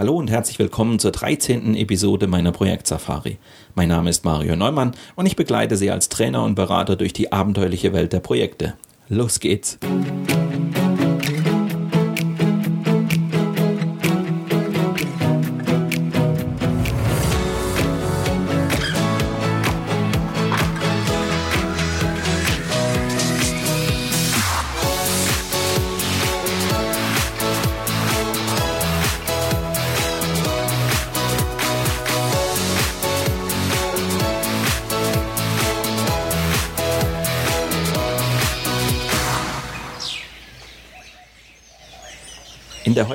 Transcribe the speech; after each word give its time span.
Hallo 0.00 0.16
und 0.16 0.30
herzlich 0.30 0.58
willkommen 0.58 0.98
zur 0.98 1.12
13. 1.12 1.74
Episode 1.74 2.26
meiner 2.26 2.52
Projekt 2.52 2.86
Safari. 2.86 3.36
Mein 3.74 3.90
Name 3.90 4.08
ist 4.08 4.24
Mario 4.24 4.56
Neumann 4.56 4.92
und 5.14 5.26
ich 5.26 5.36
begleite 5.36 5.76
Sie 5.76 5.90
als 5.90 6.08
Trainer 6.08 6.42
und 6.42 6.54
Berater 6.54 6.96
durch 6.96 7.12
die 7.12 7.32
abenteuerliche 7.32 7.92
Welt 7.92 8.14
der 8.14 8.20
Projekte. 8.20 8.72
Los 9.10 9.40
geht's! 9.40 9.78
In 9.82 10.79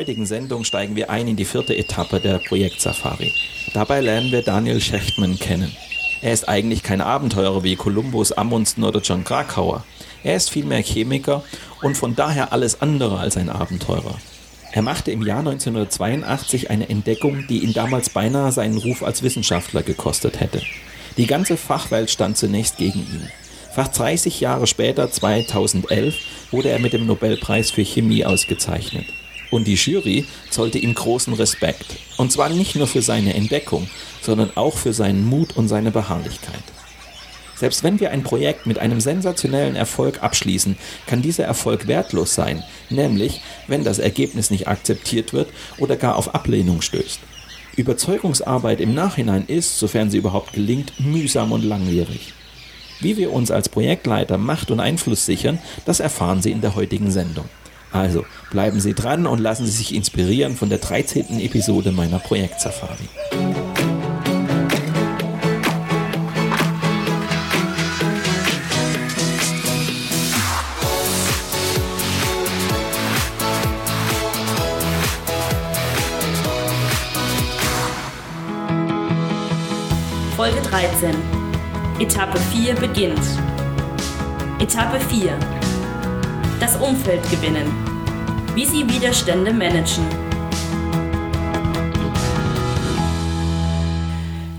heutigen 0.06 0.28
Sendung 0.28 0.64
steigen 0.64 0.96
wir 0.96 1.10
ein 1.10 1.28
in 1.28 1.36
die 1.36 1.46
vierte 1.46 1.76
Etappe 1.76 2.20
der 2.20 2.38
Projekt 2.38 2.80
Safari. 2.80 3.34
Dabei 3.74 4.02
lernen 4.02 4.32
wir 4.32 4.44
Daniel 4.44 4.80
Schechtmann 4.80 5.40
kennen. 5.40 5.76
Er 6.22 6.32
ist 6.32 6.48
eigentlich 6.48 6.84
kein 6.84 7.02
Abenteurer 7.02 7.64
wie 7.64 7.76
Kolumbus, 7.76 8.32
Amundsen 8.32 8.84
oder 8.84 9.02
John 9.02 9.24
Krakauer. 9.24 9.84
Er 10.24 10.36
ist 10.36 10.52
vielmehr 10.52 10.84
Chemiker 10.84 11.44
und 11.82 11.98
von 11.98 12.16
daher 12.16 12.54
alles 12.54 12.84
andere 12.84 13.18
als 13.18 13.36
ein 13.36 13.50
Abenteurer. 13.50 14.14
Er 14.74 14.84
machte 14.84 15.10
im 15.10 15.26
Jahr 15.26 15.40
1982 15.40 16.70
eine 16.70 16.88
Entdeckung, 16.88 17.48
die 17.50 17.64
ihn 17.64 17.74
damals 17.74 18.12
beinahe 18.12 18.52
seinen 18.52 18.78
Ruf 18.78 19.02
als 19.02 19.24
Wissenschaftler 19.24 19.82
gekostet 19.82 20.40
hätte. 20.40 20.62
Die 21.18 21.26
ganze 21.26 21.58
Fachwelt 21.58 22.12
stand 22.12 22.38
zunächst 22.38 22.78
gegen 22.78 23.00
ihn. 23.00 23.28
Fast 23.74 23.98
30 23.98 24.40
Jahre 24.40 24.68
später, 24.68 25.10
2011, 25.10 26.16
wurde 26.52 26.70
er 26.70 26.78
mit 26.78 26.94
dem 26.94 27.08
Nobelpreis 27.08 27.72
für 27.72 27.84
Chemie 27.84 28.24
ausgezeichnet. 28.24 29.06
Und 29.56 29.68
die 29.68 29.76
Jury 29.76 30.26
zollte 30.50 30.80
ihm 30.80 30.94
großen 30.94 31.34
Respekt. 31.34 31.86
Und 32.18 32.30
zwar 32.30 32.50
nicht 32.50 32.76
nur 32.76 32.88
für 32.88 33.02
seine 33.02 33.36
Entdeckung, 33.36 33.88
sondern 34.22 34.52
auch 34.56 34.76
für 34.76 34.92
seinen 34.92 35.26
Mut 35.26 35.56
und 35.56 35.70
seine 35.70 35.92
Beharrlichkeit. 35.92 36.62
Selbst 37.56 37.82
wenn 37.82 38.02
wir 38.02 38.12
ein 38.12 38.24
Projekt 38.24 38.66
mit 38.66 38.80
einem 38.80 39.00
sensationellen 39.00 39.78
Erfolg 39.78 40.22
abschließen, 40.22 40.78
kann 41.08 41.22
dieser 41.22 41.46
Erfolg 41.46 41.88
wertlos 41.88 42.36
sein, 42.36 42.66
nämlich 42.90 43.40
wenn 43.68 43.86
das 43.86 43.98
Ergebnis 43.98 44.52
nicht 44.52 44.68
akzeptiert 44.68 45.32
wird 45.32 45.48
oder 45.78 45.96
gar 45.96 46.18
auf 46.18 46.36
Ablehnung 46.36 46.82
stößt. 46.82 47.22
Überzeugungsarbeit 47.78 48.82
im 48.82 48.94
Nachhinein 48.94 49.46
ist, 49.48 49.80
sofern 49.80 50.12
sie 50.12 50.18
überhaupt 50.18 50.52
gelingt, 50.52 51.00
mühsam 51.00 51.54
und 51.54 51.64
langwierig. 51.64 52.34
Wie 53.00 53.16
wir 53.16 53.32
uns 53.32 53.52
als 53.52 53.70
Projektleiter 53.70 54.38
Macht 54.38 54.70
und 54.70 54.82
Einfluss 54.82 55.26
sichern, 55.26 55.60
das 55.86 56.02
erfahren 56.02 56.42
Sie 56.42 56.52
in 56.52 56.60
der 56.60 56.76
heutigen 56.76 57.10
Sendung. 57.10 57.46
Also 57.96 58.26
bleiben 58.52 58.82
Sie 58.82 58.94
dran 58.94 59.26
und 59.26 59.40
lassen 59.40 59.66
Sie 59.66 59.72
sich 59.72 59.96
inspirieren 59.96 60.58
von 60.58 60.68
der 60.68 60.80
13. 60.80 61.40
Episode 61.40 61.94
meiner 61.94 62.20
Projekt-Safari. 62.20 63.08
Folge 80.36 80.62
13. 80.64 81.16
Etappe 82.00 82.38
4 82.52 82.76
beginnt. 82.76 83.22
Etappe 84.60 85.00
4. 85.00 85.55
Das 86.60 86.78
Umfeld 86.78 87.22
gewinnen. 87.30 87.70
Wie 88.56 88.66
Sie 88.66 88.88
Widerstände 88.88 89.52
managen. 89.52 90.06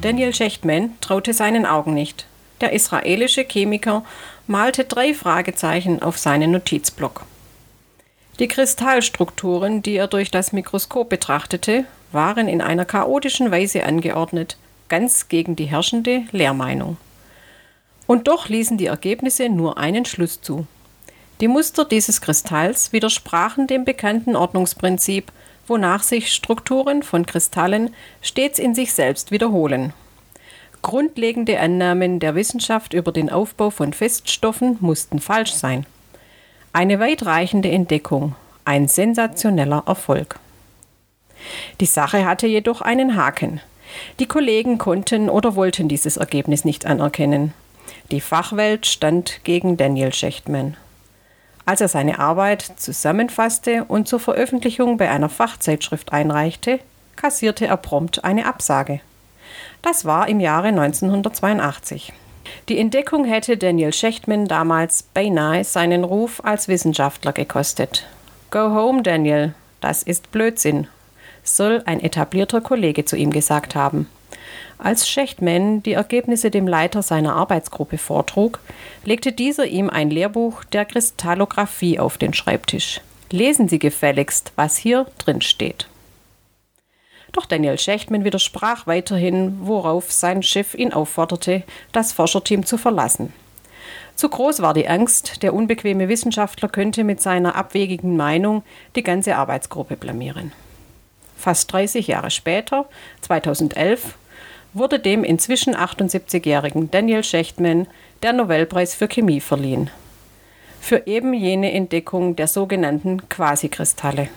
Daniel 0.03 0.35
Schechtman 0.35 0.93
traute 1.01 1.33
seinen 1.33 1.65
Augen 1.65 1.95
nicht. 1.95 2.27
Der 2.61 2.75
israelische 2.75 3.45
Chemiker 3.45 4.05
malte 4.47 4.85
drei 4.85 5.15
Fragezeichen 5.15 6.03
auf 6.03 6.19
seinen 6.19 6.51
Notizblock. 6.51 7.25
Die 8.41 8.49
Kristallstrukturen, 8.49 9.81
die 9.81 9.97
er 9.97 10.07
durch 10.07 10.31
das 10.31 10.53
Mikroskop 10.53 11.09
betrachtete, 11.09 11.87
waren 12.13 12.47
in 12.47 12.61
einer 12.61 12.85
chaotischen 12.85 13.51
Weise 13.51 13.85
angeordnet, 13.85 14.59
ganz 14.91 15.29
gegen 15.29 15.57
die 15.57 15.65
herrschende 15.65 16.25
Lehrmeinung. 16.31 16.99
Und 18.07 18.29
doch 18.29 18.51
ließen 18.51 18.77
die 18.77 18.87
Ergebnisse 18.87 19.49
nur 19.49 19.79
einen 19.79 20.05
Schluss 20.05 20.43
zu. 20.43 20.67
Die 21.41 21.49
Muster 21.49 21.85
dieses 21.85 22.23
Kristalls 22.23 22.93
widersprachen 22.95 23.67
dem 23.67 23.85
bekannten 23.85 24.37
Ordnungsprinzip, 24.37 25.31
wonach 25.67 26.03
sich 26.03 26.33
Strukturen 26.33 27.03
von 27.03 27.27
Kristallen 27.27 27.95
stets 28.23 28.59
in 28.59 28.75
sich 28.75 28.95
selbst 28.95 29.31
wiederholen. 29.31 29.93
Grundlegende 30.81 31.61
Annahmen 31.61 32.21
der 32.21 32.35
Wissenschaft 32.35 32.95
über 32.95 33.13
den 33.13 33.29
Aufbau 33.29 33.71
von 33.71 33.93
Feststoffen 33.93 34.79
mussten 34.81 35.19
falsch 35.19 35.53
sein. 35.53 35.85
Eine 36.73 37.01
weitreichende 37.01 37.71
Entdeckung, 37.71 38.35
ein 38.65 38.89
sensationeller 38.89 39.83
Erfolg. 39.87 40.39
Die 41.81 41.87
Sache 41.87 42.25
hatte 42.25 42.47
jedoch 42.47 42.81
einen 42.81 43.17
Haken. 43.17 43.61
Die 44.21 44.27
Kollegen 44.27 44.79
konnten 44.79 45.29
oder 45.29 45.55
wollten 45.55 45.89
dieses 45.89 46.17
Ergebnis 46.17 46.65
nicht 46.65 46.87
anerkennen. 46.87 47.53
Die 48.11 48.21
Fachwelt 48.21 48.87
stand 48.87 49.41
gegen 49.45 49.77
Daniel 49.77 50.13
Schechtman. 50.13 50.77
Als 51.67 51.81
er 51.81 51.89
seine 51.89 52.21
Arbeit 52.21 52.63
zusammenfasste 52.77 53.85
und 53.85 54.07
zur 54.07 54.21
Veröffentlichung 54.21 54.97
bei 54.97 55.11
einer 55.11 55.29
Fachzeitschrift 55.29 56.13
einreichte, 56.13 56.79
kassierte 57.17 57.67
er 57.67 57.77
prompt 57.77 58.25
eine 58.25 58.47
Absage. 58.47 59.01
Das 59.83 60.05
war 60.05 60.29
im 60.29 60.39
Jahre 60.39 60.69
1982. 60.69 62.13
Die 62.69 62.79
Entdeckung 62.79 63.25
hätte 63.25 63.57
Daniel 63.57 63.93
Schechtman 63.93 64.47
damals 64.47 65.03
beinahe 65.03 65.65
seinen 65.65 66.05
Ruf 66.05 66.41
als 66.45 66.69
Wissenschaftler 66.69 67.33
gekostet. 67.33 68.07
Go 68.53 68.73
home, 68.73 69.03
Daniel, 69.03 69.55
das 69.81 70.05
ist 70.05 70.31
Blödsinn, 70.31 70.87
soll 71.43 71.83
ein 71.85 72.01
etablierter 72.01 72.61
Kollege 72.61 73.05
zu 73.05 73.17
ihm 73.17 73.33
gesagt 73.33 73.75
haben. 73.75 74.09
Als 74.79 75.09
Schechtman 75.09 75.83
die 75.83 75.95
Ergebnisse 75.95 76.51
dem 76.51 76.69
Leiter 76.69 77.03
seiner 77.03 77.35
Arbeitsgruppe 77.35 77.99
vortrug, 77.99 78.61
legte 79.05 79.33
dieser 79.33 79.67
ihm 79.67 79.89
ein 79.89 80.11
Lehrbuch 80.11 80.65
der 80.65 80.85
Kristallographie 80.85 81.99
auf 81.99 82.19
den 82.19 82.35
Schreibtisch. 82.35 83.01
Lesen 83.31 83.69
Sie 83.69 83.79
gefälligst, 83.79 84.53
was 84.57 84.77
hier 84.77 85.07
drin 85.19 85.41
steht. 85.41 85.89
Doch 87.33 87.47
Daniel 87.47 87.79
Schechtman 87.79 88.25
widersprach 88.25 88.87
weiterhin, 88.87 89.59
worauf 89.67 90.13
sein 90.13 90.43
Chef 90.43 90.75
ihn 90.75 90.93
aufforderte, 90.93 91.65
das 91.93 92.13
Forscherteam 92.13 92.65
zu 92.65 92.79
verlassen. 92.79 93.33
Zu 94.15 94.29
groß 94.29 94.63
war 94.63 94.73
die 94.73 94.89
Angst, 94.89 95.43
der 95.43 95.53
unbequeme 95.53 96.09
Wissenschaftler 96.09 96.69
könnte 96.69 97.05
mit 97.05 97.21
seiner 97.21 97.55
abwegigen 97.55 98.17
Meinung 98.17 98.63
die 98.95 99.03
ganze 99.03 99.37
Arbeitsgruppe 99.37 99.97
blamieren. 99.97 100.53
Fast 101.37 101.71
30 101.73 102.07
Jahre 102.07 102.31
später, 102.31 102.87
2011, 103.21 104.15
wurde 104.75 104.99
dem 104.99 105.25
inzwischen 105.25 105.75
78-jährigen 105.75 106.91
Daniel 106.91 107.25
Schechtman 107.25 107.87
der 108.23 108.33
Nobelpreis 108.33 108.95
für 108.95 109.09
Chemie 109.09 109.41
verliehen. 109.41 109.91
Für 110.81 111.07
eben 111.07 111.35
jene 111.35 111.73
Entdeckung 111.73 112.37
der 112.37 112.47
sogenannten 112.47 113.29
Quasikristalle. 113.29 114.29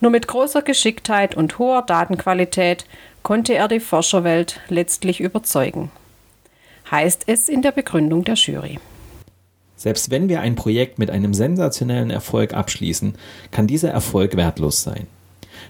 Nur 0.00 0.10
mit 0.10 0.26
großer 0.26 0.62
Geschicktheit 0.62 1.36
und 1.36 1.58
hoher 1.58 1.82
Datenqualität 1.82 2.86
konnte 3.22 3.54
er 3.54 3.68
die 3.68 3.80
Forscherwelt 3.80 4.60
letztlich 4.68 5.20
überzeugen. 5.20 5.90
Heißt 6.90 7.24
es 7.26 7.48
in 7.48 7.62
der 7.62 7.72
Begründung 7.72 8.24
der 8.24 8.34
Jury. 8.34 8.78
Selbst 9.76 10.10
wenn 10.10 10.28
wir 10.28 10.40
ein 10.40 10.56
Projekt 10.56 10.98
mit 10.98 11.10
einem 11.10 11.34
sensationellen 11.34 12.10
Erfolg 12.10 12.54
abschließen, 12.54 13.14
kann 13.50 13.66
dieser 13.66 13.90
Erfolg 13.90 14.36
wertlos 14.36 14.82
sein 14.82 15.06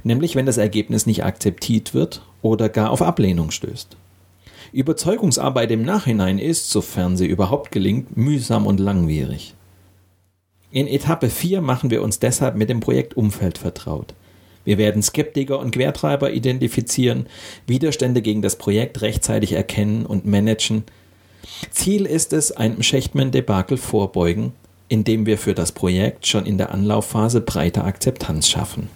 nämlich 0.02 0.36
wenn 0.36 0.46
das 0.46 0.58
Ergebnis 0.58 1.06
nicht 1.06 1.24
akzeptiert 1.24 1.94
wird 1.94 2.22
oder 2.42 2.68
gar 2.68 2.90
auf 2.90 3.02
Ablehnung 3.02 3.50
stößt. 3.50 3.96
Überzeugungsarbeit 4.72 5.70
im 5.72 5.82
Nachhinein 5.82 6.38
ist, 6.38 6.70
sofern 6.70 7.16
sie 7.16 7.26
überhaupt 7.26 7.72
gelingt, 7.72 8.16
mühsam 8.16 8.66
und 8.66 8.78
langwierig. 8.78 9.54
In 10.70 10.86
Etappe 10.86 11.28
4 11.28 11.60
machen 11.60 11.90
wir 11.90 12.02
uns 12.02 12.20
deshalb 12.20 12.54
mit 12.54 12.70
dem 12.70 12.78
Projektumfeld 12.78 13.58
vertraut. 13.58 14.14
Wir 14.64 14.78
werden 14.78 15.02
Skeptiker 15.02 15.58
und 15.58 15.72
Quertreiber 15.72 16.32
identifizieren, 16.32 17.26
Widerstände 17.66 18.22
gegen 18.22 18.42
das 18.42 18.56
Projekt 18.56 19.02
rechtzeitig 19.02 19.52
erkennen 19.52 20.06
und 20.06 20.26
managen. 20.26 20.84
Ziel 21.70 22.06
ist 22.06 22.32
es, 22.32 22.52
einem 22.52 22.82
Schechtman-Debakel 22.82 23.78
vorbeugen, 23.78 24.52
indem 24.88 25.26
wir 25.26 25.38
für 25.38 25.54
das 25.54 25.72
Projekt 25.72 26.26
schon 26.26 26.46
in 26.46 26.58
der 26.58 26.72
Anlaufphase 26.72 27.40
breite 27.40 27.82
Akzeptanz 27.82 28.48
schaffen. 28.48 28.88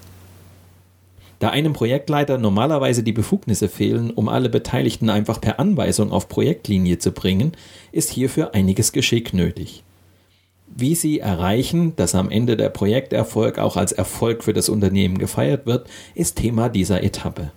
Da 1.45 1.51
einem 1.51 1.75
Projektleiter 1.75 2.39
normalerweise 2.39 3.03
die 3.03 3.13
Befugnisse 3.13 3.69
fehlen, 3.69 4.11
um 4.11 4.31
alle 4.31 4.49
Beteiligten 4.49 5.11
einfach 5.11 5.43
per 5.43 5.61
Anweisung 5.61 6.11
auf 6.11 6.27
Projektlinie 6.27 6.97
zu 6.97 7.13
bringen, 7.13 7.53
ist 7.93 8.09
hierfür 8.09 8.55
einiges 8.55 8.93
Geschick 8.93 9.35
nötig. 9.35 9.83
Wie 10.75 10.95
Sie 10.95 11.19
erreichen, 11.19 11.95
dass 11.97 12.15
am 12.15 12.31
Ende 12.31 12.57
der 12.57 12.71
Projekterfolg 12.71 13.59
auch 13.59 13.77
als 13.77 13.93
Erfolg 13.93 14.43
für 14.43 14.55
das 14.55 14.71
Unternehmen 14.71 15.19
gefeiert 15.19 15.67
wird, 15.67 15.87
ist 16.15 16.37
Thema 16.37 16.71
dieser 16.71 17.03
Etappe. 17.03 17.53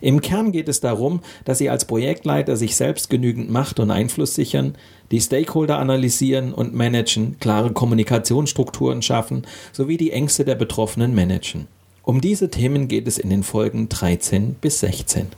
Im 0.00 0.20
Kern 0.20 0.50
geht 0.50 0.68
es 0.68 0.80
darum, 0.80 1.20
dass 1.44 1.58
Sie 1.58 1.70
als 1.70 1.84
Projektleiter 1.84 2.56
sich 2.56 2.74
selbst 2.74 3.10
genügend 3.10 3.48
Macht 3.48 3.78
und 3.78 3.92
Einfluss 3.92 4.34
sichern, 4.34 4.74
die 5.12 5.20
Stakeholder 5.20 5.78
analysieren 5.78 6.52
und 6.52 6.74
managen, 6.74 7.36
klare 7.38 7.72
Kommunikationsstrukturen 7.72 9.02
schaffen 9.02 9.46
sowie 9.72 9.98
die 9.98 10.10
Ängste 10.10 10.44
der 10.44 10.56
Betroffenen 10.56 11.14
managen. 11.14 11.68
Um 12.02 12.20
diese 12.20 12.50
Themen 12.50 12.88
geht 12.88 13.06
es 13.06 13.18
in 13.18 13.30
den 13.30 13.42
Folgen 13.42 13.88
13 13.88 14.54
bis 14.54 14.80
16. 14.80 15.28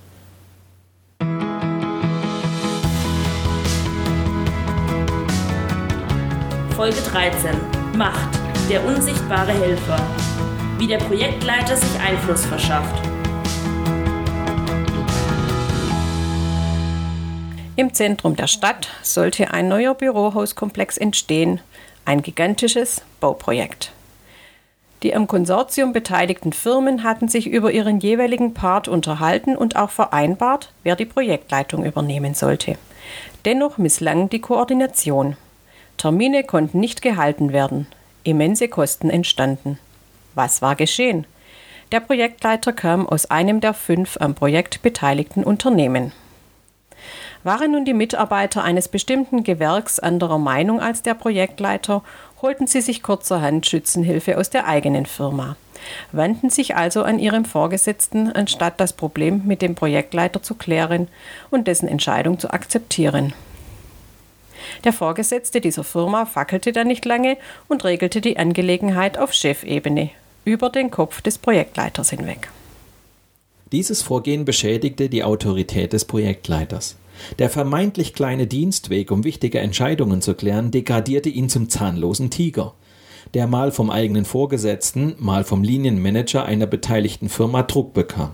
Folge 6.76 7.00
13 7.10 7.50
Macht, 7.96 8.38
der 8.70 8.84
unsichtbare 8.84 9.52
Helfer. 9.52 9.98
Wie 10.78 10.86
der 10.86 10.98
Projektleiter 10.98 11.76
sich 11.76 12.00
Einfluss 12.00 12.46
verschafft. 12.46 13.06
Im 17.76 17.92
Zentrum 17.94 18.36
der 18.36 18.46
Stadt 18.46 18.88
sollte 19.02 19.52
ein 19.52 19.68
neuer 19.68 19.94
Bürohauskomplex 19.94 20.96
entstehen, 20.96 21.60
ein 22.04 22.22
gigantisches 22.22 23.02
Bauprojekt. 23.20 23.92
Die 25.02 25.14
am 25.14 25.26
Konsortium 25.26 25.92
beteiligten 25.92 26.52
Firmen 26.52 27.02
hatten 27.04 27.28
sich 27.28 27.46
über 27.46 27.72
ihren 27.72 28.00
jeweiligen 28.00 28.52
Part 28.52 28.86
unterhalten 28.86 29.56
und 29.56 29.76
auch 29.76 29.90
vereinbart, 29.90 30.72
wer 30.82 30.94
die 30.94 31.06
Projektleitung 31.06 31.84
übernehmen 31.84 32.34
sollte. 32.34 32.76
Dennoch 33.46 33.78
misslang 33.78 34.28
die 34.28 34.40
Koordination. 34.40 35.36
Termine 35.96 36.44
konnten 36.44 36.80
nicht 36.80 37.00
gehalten 37.00 37.52
werden. 37.52 37.86
Immense 38.24 38.68
Kosten 38.68 39.08
entstanden. 39.08 39.78
Was 40.34 40.60
war 40.60 40.76
geschehen? 40.76 41.26
Der 41.92 42.00
Projektleiter 42.00 42.72
kam 42.72 43.08
aus 43.08 43.26
einem 43.26 43.60
der 43.60 43.74
fünf 43.74 44.18
am 44.20 44.34
Projekt 44.34 44.82
beteiligten 44.82 45.42
Unternehmen. 45.42 46.12
Waren 47.42 47.72
nun 47.72 47.86
die 47.86 47.94
Mitarbeiter 47.94 48.62
eines 48.62 48.88
bestimmten 48.88 49.44
Gewerks 49.44 49.98
anderer 49.98 50.38
Meinung 50.38 50.80
als 50.80 51.00
der 51.02 51.14
Projektleiter, 51.14 52.02
holten 52.42 52.66
sie 52.66 52.80
sich 52.80 53.02
kurzerhand 53.02 53.66
Schützenhilfe 53.66 54.38
aus 54.38 54.50
der 54.50 54.66
eigenen 54.66 55.06
Firma, 55.06 55.56
wandten 56.12 56.50
sich 56.50 56.76
also 56.76 57.02
an 57.02 57.18
ihrem 57.18 57.44
Vorgesetzten, 57.44 58.32
anstatt 58.32 58.80
das 58.80 58.92
Problem 58.92 59.42
mit 59.46 59.62
dem 59.62 59.74
Projektleiter 59.74 60.42
zu 60.42 60.54
klären 60.54 61.08
und 61.50 61.68
dessen 61.68 61.88
Entscheidung 61.88 62.38
zu 62.38 62.50
akzeptieren. 62.50 63.32
Der 64.84 64.92
Vorgesetzte 64.92 65.60
dieser 65.60 65.84
Firma 65.84 66.26
fackelte 66.26 66.72
dann 66.72 66.86
nicht 66.86 67.04
lange 67.04 67.36
und 67.68 67.84
regelte 67.84 68.20
die 68.20 68.36
Angelegenheit 68.36 69.18
auf 69.18 69.32
Chefebene, 69.32 70.10
über 70.44 70.70
den 70.70 70.90
Kopf 70.90 71.22
des 71.22 71.38
Projektleiters 71.38 72.10
hinweg. 72.10 72.50
Dieses 73.72 74.02
Vorgehen 74.02 74.44
beschädigte 74.44 75.08
die 75.08 75.22
Autorität 75.22 75.92
des 75.92 76.04
Projektleiters. 76.04 76.96
Der 77.38 77.50
vermeintlich 77.50 78.14
kleine 78.14 78.46
Dienstweg, 78.46 79.10
um 79.10 79.24
wichtige 79.24 79.58
Entscheidungen 79.58 80.22
zu 80.22 80.34
klären, 80.34 80.70
degradierte 80.70 81.28
ihn 81.28 81.48
zum 81.48 81.68
zahnlosen 81.68 82.30
Tiger, 82.30 82.74
der 83.34 83.46
mal 83.46 83.72
vom 83.72 83.90
eigenen 83.90 84.24
Vorgesetzten, 84.24 85.14
mal 85.18 85.44
vom 85.44 85.62
Linienmanager 85.62 86.44
einer 86.44 86.66
beteiligten 86.66 87.28
Firma 87.28 87.62
Druck 87.62 87.94
bekam. 87.94 88.32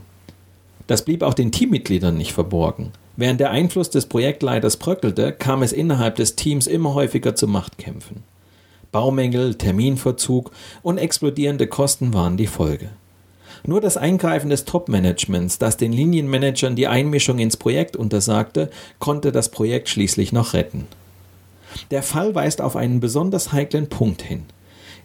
Das 0.86 1.04
blieb 1.04 1.22
auch 1.22 1.34
den 1.34 1.52
Teammitgliedern 1.52 2.16
nicht 2.16 2.32
verborgen. 2.32 2.92
Während 3.16 3.40
der 3.40 3.50
Einfluss 3.50 3.90
des 3.90 4.06
Projektleiters 4.06 4.76
bröckelte, 4.76 5.32
kam 5.32 5.62
es 5.62 5.72
innerhalb 5.72 6.16
des 6.16 6.36
Teams 6.36 6.66
immer 6.66 6.94
häufiger 6.94 7.34
zu 7.34 7.48
Machtkämpfen. 7.48 8.22
Baumängel, 8.92 9.56
Terminverzug 9.56 10.52
und 10.82 10.98
explodierende 10.98 11.66
Kosten 11.66 12.14
waren 12.14 12.36
die 12.36 12.46
Folge. 12.46 12.90
Nur 13.66 13.80
das 13.80 13.96
Eingreifen 13.96 14.48
des 14.48 14.64
Top-Managements, 14.64 15.58
das 15.58 15.76
den 15.76 15.92
Linienmanagern 15.92 16.76
die 16.76 16.86
Einmischung 16.86 17.40
ins 17.40 17.56
Projekt 17.56 17.96
untersagte, 17.96 18.70
konnte 19.00 19.32
das 19.32 19.50
Projekt 19.50 19.88
schließlich 19.88 20.32
noch 20.32 20.54
retten. 20.54 20.86
Der 21.90 22.04
Fall 22.04 22.34
weist 22.34 22.60
auf 22.60 22.76
einen 22.76 23.00
besonders 23.00 23.52
heiklen 23.52 23.88
Punkt 23.88 24.22
hin. 24.22 24.44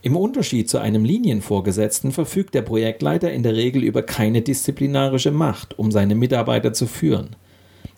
Im 0.03 0.15
Unterschied 0.15 0.69
zu 0.69 0.77
einem 0.77 1.03
Linienvorgesetzten 1.03 2.11
verfügt 2.11 2.53
der 2.53 2.61
Projektleiter 2.61 3.31
in 3.31 3.43
der 3.43 3.55
Regel 3.55 3.83
über 3.83 4.03
keine 4.03 4.41
disziplinarische 4.41 5.31
Macht, 5.31 5.77
um 5.77 5.91
seine 5.91 6.15
Mitarbeiter 6.15 6.71
zu 6.71 6.85
führen. 6.85 7.35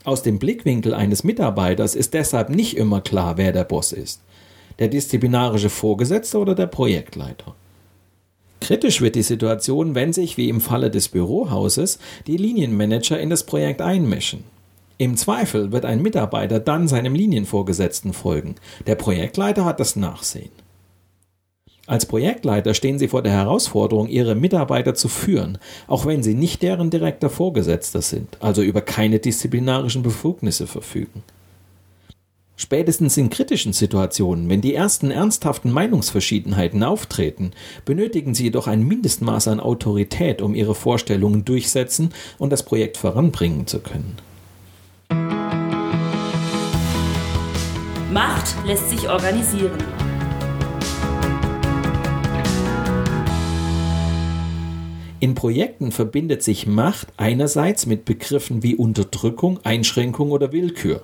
Aus 0.06 0.24
dem 0.24 0.40
Blickwinkel 0.40 0.94
eines 0.94 1.24
Mitarbeiters 1.24 1.96
ist 1.96 2.14
deshalb 2.14 2.50
nicht 2.50 2.78
immer 2.78 3.02
klar, 3.02 3.38
wer 3.38 3.52
der 3.52 3.64
Boss 3.66 3.92
ist. 3.92 4.22
Der 4.80 4.88
disziplinarische 4.88 5.70
Vorgesetzte 5.70 6.40
oder 6.40 6.56
der 6.56 6.68
Projektleiter. 6.68 7.56
Kritisch 8.64 9.02
wird 9.02 9.16
die 9.16 9.24
Situation, 9.24 9.94
wenn 9.94 10.14
sich, 10.14 10.38
wie 10.38 10.48
im 10.48 10.62
Falle 10.62 10.90
des 10.90 11.10
Bürohauses, 11.10 12.00
die 12.28 12.38
Linienmanager 12.38 13.20
in 13.20 13.30
das 13.30 13.44
Projekt 13.44 13.82
einmischen. 13.82 14.46
Im 14.98 15.18
Zweifel 15.18 15.74
wird 15.74 15.84
ein 15.84 16.02
Mitarbeiter 16.02 16.62
dann 16.62 16.88
seinem 16.88 17.14
Linienvorgesetzten 17.14 18.14
folgen. 18.14 18.56
Der 18.88 18.96
Projektleiter 18.96 19.66
hat 19.66 19.82
das 19.82 19.98
Nachsehen. 19.98 20.52
Als 21.88 22.06
Projektleiter 22.06 22.74
stehen 22.74 23.00
Sie 23.00 23.10
vor 23.10 23.22
der 23.22 23.34
Herausforderung, 23.34 24.08
Ihre 24.08 24.34
Mitarbeiter 24.34 24.96
zu 24.96 25.10
führen, 25.10 25.58
auch 25.88 26.06
wenn 26.06 26.24
Sie 26.24 26.34
nicht 26.34 26.62
deren 26.62 26.90
direkter 26.90 27.30
Vorgesetzter 27.30 28.02
sind, 28.02 28.38
also 28.40 28.62
über 28.62 28.80
keine 28.80 29.20
disziplinarischen 29.20 30.04
Befugnisse 30.04 30.68
verfügen. 30.68 31.22
Spätestens 32.56 33.18
in 33.18 33.32
kritischen 33.32 33.74
Situationen, 33.74 34.48
wenn 34.48 34.62
die 34.62 34.76
ersten 34.76 35.10
ernsthaften 35.10 35.72
Meinungsverschiedenheiten 35.72 36.84
auftreten, 36.84 37.52
benötigen 37.84 38.36
sie 38.36 38.44
jedoch 38.44 38.68
ein 38.68 38.84
Mindestmaß 38.88 39.48
an 39.48 39.60
Autorität, 39.60 40.42
um 40.42 40.54
ihre 40.54 40.76
Vorstellungen 40.76 41.46
durchsetzen 41.46 42.14
und 42.38 42.52
das 42.52 42.64
Projekt 42.64 42.98
voranbringen 42.98 43.66
zu 43.66 43.80
können. 43.80 44.18
Macht 48.12 48.56
lässt 48.68 48.92
sich 48.92 49.10
organisieren. 49.10 49.84
In 55.20 55.36
Projekten 55.36 55.92
verbindet 55.94 56.44
sich 56.44 56.68
Macht 56.68 57.08
einerseits 57.16 57.86
mit 57.86 58.04
Begriffen 58.04 58.62
wie 58.62 58.76
Unterdrückung, 58.76 59.60
Einschränkung 59.64 60.32
oder 60.32 60.52
Willkür. 60.52 61.04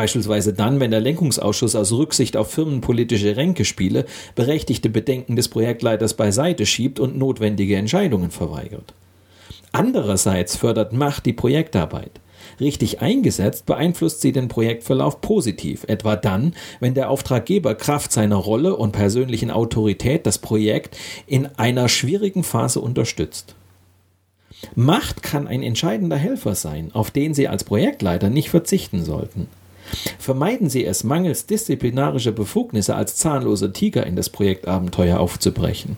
Beispielsweise 0.00 0.54
dann, 0.54 0.80
wenn 0.80 0.90
der 0.90 1.02
Lenkungsausschuss 1.02 1.76
aus 1.76 1.92
Rücksicht 1.92 2.34
auf 2.38 2.50
firmenpolitische 2.50 3.36
Ränkespiele 3.36 4.06
berechtigte 4.34 4.88
Bedenken 4.88 5.36
des 5.36 5.48
Projektleiters 5.48 6.14
beiseite 6.14 6.64
schiebt 6.64 6.98
und 6.98 7.18
notwendige 7.18 7.76
Entscheidungen 7.76 8.30
verweigert. 8.30 8.94
Andererseits 9.72 10.56
fördert 10.56 10.94
Macht 10.94 11.26
die 11.26 11.34
Projektarbeit. 11.34 12.12
Richtig 12.58 13.02
eingesetzt 13.02 13.66
beeinflusst 13.66 14.22
sie 14.22 14.32
den 14.32 14.48
Projektverlauf 14.48 15.20
positiv, 15.20 15.84
etwa 15.86 16.16
dann, 16.16 16.54
wenn 16.80 16.94
der 16.94 17.10
Auftraggeber 17.10 17.74
Kraft 17.74 18.10
seiner 18.10 18.36
Rolle 18.36 18.76
und 18.76 18.92
persönlichen 18.92 19.50
Autorität 19.50 20.24
das 20.24 20.38
Projekt 20.38 20.96
in 21.26 21.44
einer 21.58 21.90
schwierigen 21.90 22.42
Phase 22.42 22.80
unterstützt. 22.80 23.54
Macht 24.74 25.22
kann 25.22 25.46
ein 25.46 25.62
entscheidender 25.62 26.16
Helfer 26.16 26.54
sein, 26.54 26.88
auf 26.94 27.10
den 27.10 27.34
Sie 27.34 27.48
als 27.48 27.64
Projektleiter 27.64 28.30
nicht 28.30 28.48
verzichten 28.48 29.04
sollten. 29.04 29.46
Vermeiden 30.18 30.68
Sie 30.68 30.84
es, 30.84 31.04
mangels 31.04 31.46
disziplinarischer 31.46 32.32
Befugnisse 32.32 32.94
als 32.94 33.16
zahnloser 33.16 33.72
Tiger 33.72 34.06
in 34.06 34.16
das 34.16 34.30
Projektabenteuer 34.30 35.18
aufzubrechen. 35.18 35.96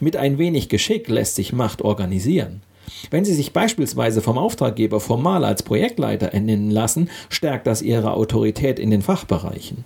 Mit 0.00 0.16
ein 0.16 0.38
wenig 0.38 0.68
Geschick 0.68 1.08
lässt 1.08 1.36
sich 1.36 1.52
Macht 1.52 1.82
organisieren. 1.82 2.62
Wenn 3.10 3.24
Sie 3.24 3.34
sich 3.34 3.52
beispielsweise 3.52 4.20
vom 4.20 4.38
Auftraggeber 4.38 5.00
formal 5.00 5.44
als 5.44 5.62
Projektleiter 5.62 6.28
ernennen 6.28 6.70
lassen, 6.70 7.10
stärkt 7.28 7.66
das 7.66 7.82
Ihre 7.82 8.12
Autorität 8.12 8.78
in 8.78 8.90
den 8.90 9.02
Fachbereichen. 9.02 9.84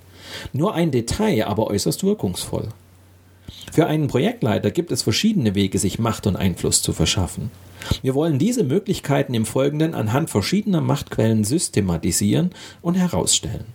Nur 0.52 0.74
ein 0.74 0.90
Detail, 0.90 1.46
aber 1.46 1.68
äußerst 1.68 2.04
wirkungsvoll. 2.04 2.68
Für 3.72 3.86
einen 3.86 4.08
Projektleiter 4.08 4.70
gibt 4.70 4.90
es 4.90 5.02
verschiedene 5.02 5.54
Wege, 5.54 5.78
sich 5.78 5.98
Macht 5.98 6.26
und 6.26 6.36
Einfluss 6.36 6.82
zu 6.82 6.92
verschaffen. 6.92 7.50
Wir 8.02 8.14
wollen 8.14 8.38
diese 8.38 8.64
Möglichkeiten 8.64 9.34
im 9.34 9.46
Folgenden 9.46 9.94
anhand 9.94 10.30
verschiedener 10.30 10.80
Machtquellen 10.80 11.44
systematisieren 11.44 12.50
und 12.82 12.94
herausstellen. 12.94 13.66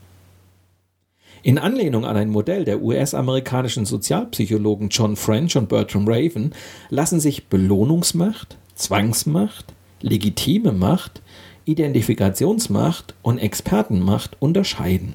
In 1.43 1.57
Anlehnung 1.57 2.05
an 2.05 2.17
ein 2.17 2.29
Modell 2.29 2.65
der 2.65 2.81
US-amerikanischen 2.83 3.85
Sozialpsychologen 3.85 4.89
John 4.89 5.15
French 5.15 5.57
und 5.57 5.69
Bertram 5.69 6.07
Raven 6.07 6.53
lassen 6.89 7.19
sich 7.19 7.47
Belohnungsmacht, 7.47 8.57
Zwangsmacht, 8.75 9.65
legitime 10.01 10.71
Macht, 10.71 11.21
Identifikationsmacht 11.65 13.15
und 13.23 13.39
Expertenmacht 13.39 14.37
unterscheiden. 14.39 15.13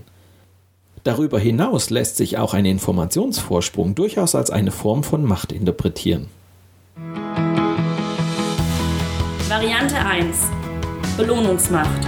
Darüber 1.04 1.38
hinaus 1.38 1.90
lässt 1.90 2.16
sich 2.16 2.38
auch 2.38 2.54
ein 2.54 2.64
Informationsvorsprung 2.64 3.94
durchaus 3.94 4.34
als 4.34 4.50
eine 4.50 4.72
Form 4.72 5.04
von 5.04 5.24
Macht 5.24 5.52
interpretieren. 5.52 6.26
Variante 9.56 9.96
1. 9.96 10.50
Belohnungsmacht. 11.16 12.06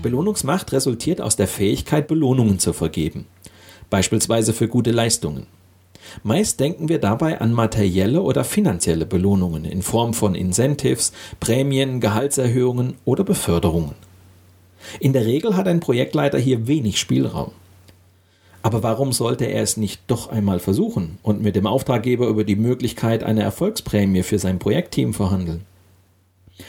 Belohnungsmacht 0.00 0.72
resultiert 0.72 1.20
aus 1.20 1.36
der 1.36 1.46
Fähigkeit, 1.46 2.08
Belohnungen 2.08 2.58
zu 2.58 2.72
vergeben, 2.72 3.26
beispielsweise 3.90 4.54
für 4.54 4.66
gute 4.66 4.92
Leistungen. 4.92 5.46
Meist 6.22 6.58
denken 6.58 6.88
wir 6.88 6.98
dabei 6.98 7.42
an 7.42 7.52
materielle 7.52 8.22
oder 8.22 8.44
finanzielle 8.44 9.04
Belohnungen 9.04 9.66
in 9.66 9.82
Form 9.82 10.14
von 10.14 10.34
Incentives, 10.34 11.12
Prämien, 11.38 12.00
Gehaltserhöhungen 12.00 12.94
oder 13.04 13.24
Beförderungen. 13.24 13.94
In 15.00 15.12
der 15.12 15.26
Regel 15.26 15.54
hat 15.54 15.68
ein 15.68 15.80
Projektleiter 15.80 16.38
hier 16.38 16.66
wenig 16.66 16.98
Spielraum. 16.98 17.52
Aber 18.62 18.82
warum 18.82 19.12
sollte 19.12 19.46
er 19.46 19.62
es 19.62 19.76
nicht 19.76 20.02
doch 20.06 20.28
einmal 20.28 20.58
versuchen 20.58 21.18
und 21.22 21.42
mit 21.42 21.56
dem 21.56 21.66
Auftraggeber 21.66 22.28
über 22.28 22.44
die 22.44 22.56
Möglichkeit 22.56 23.22
einer 23.22 23.42
Erfolgsprämie 23.42 24.22
für 24.22 24.38
sein 24.38 24.58
Projektteam 24.58 25.14
verhandeln? 25.14 25.64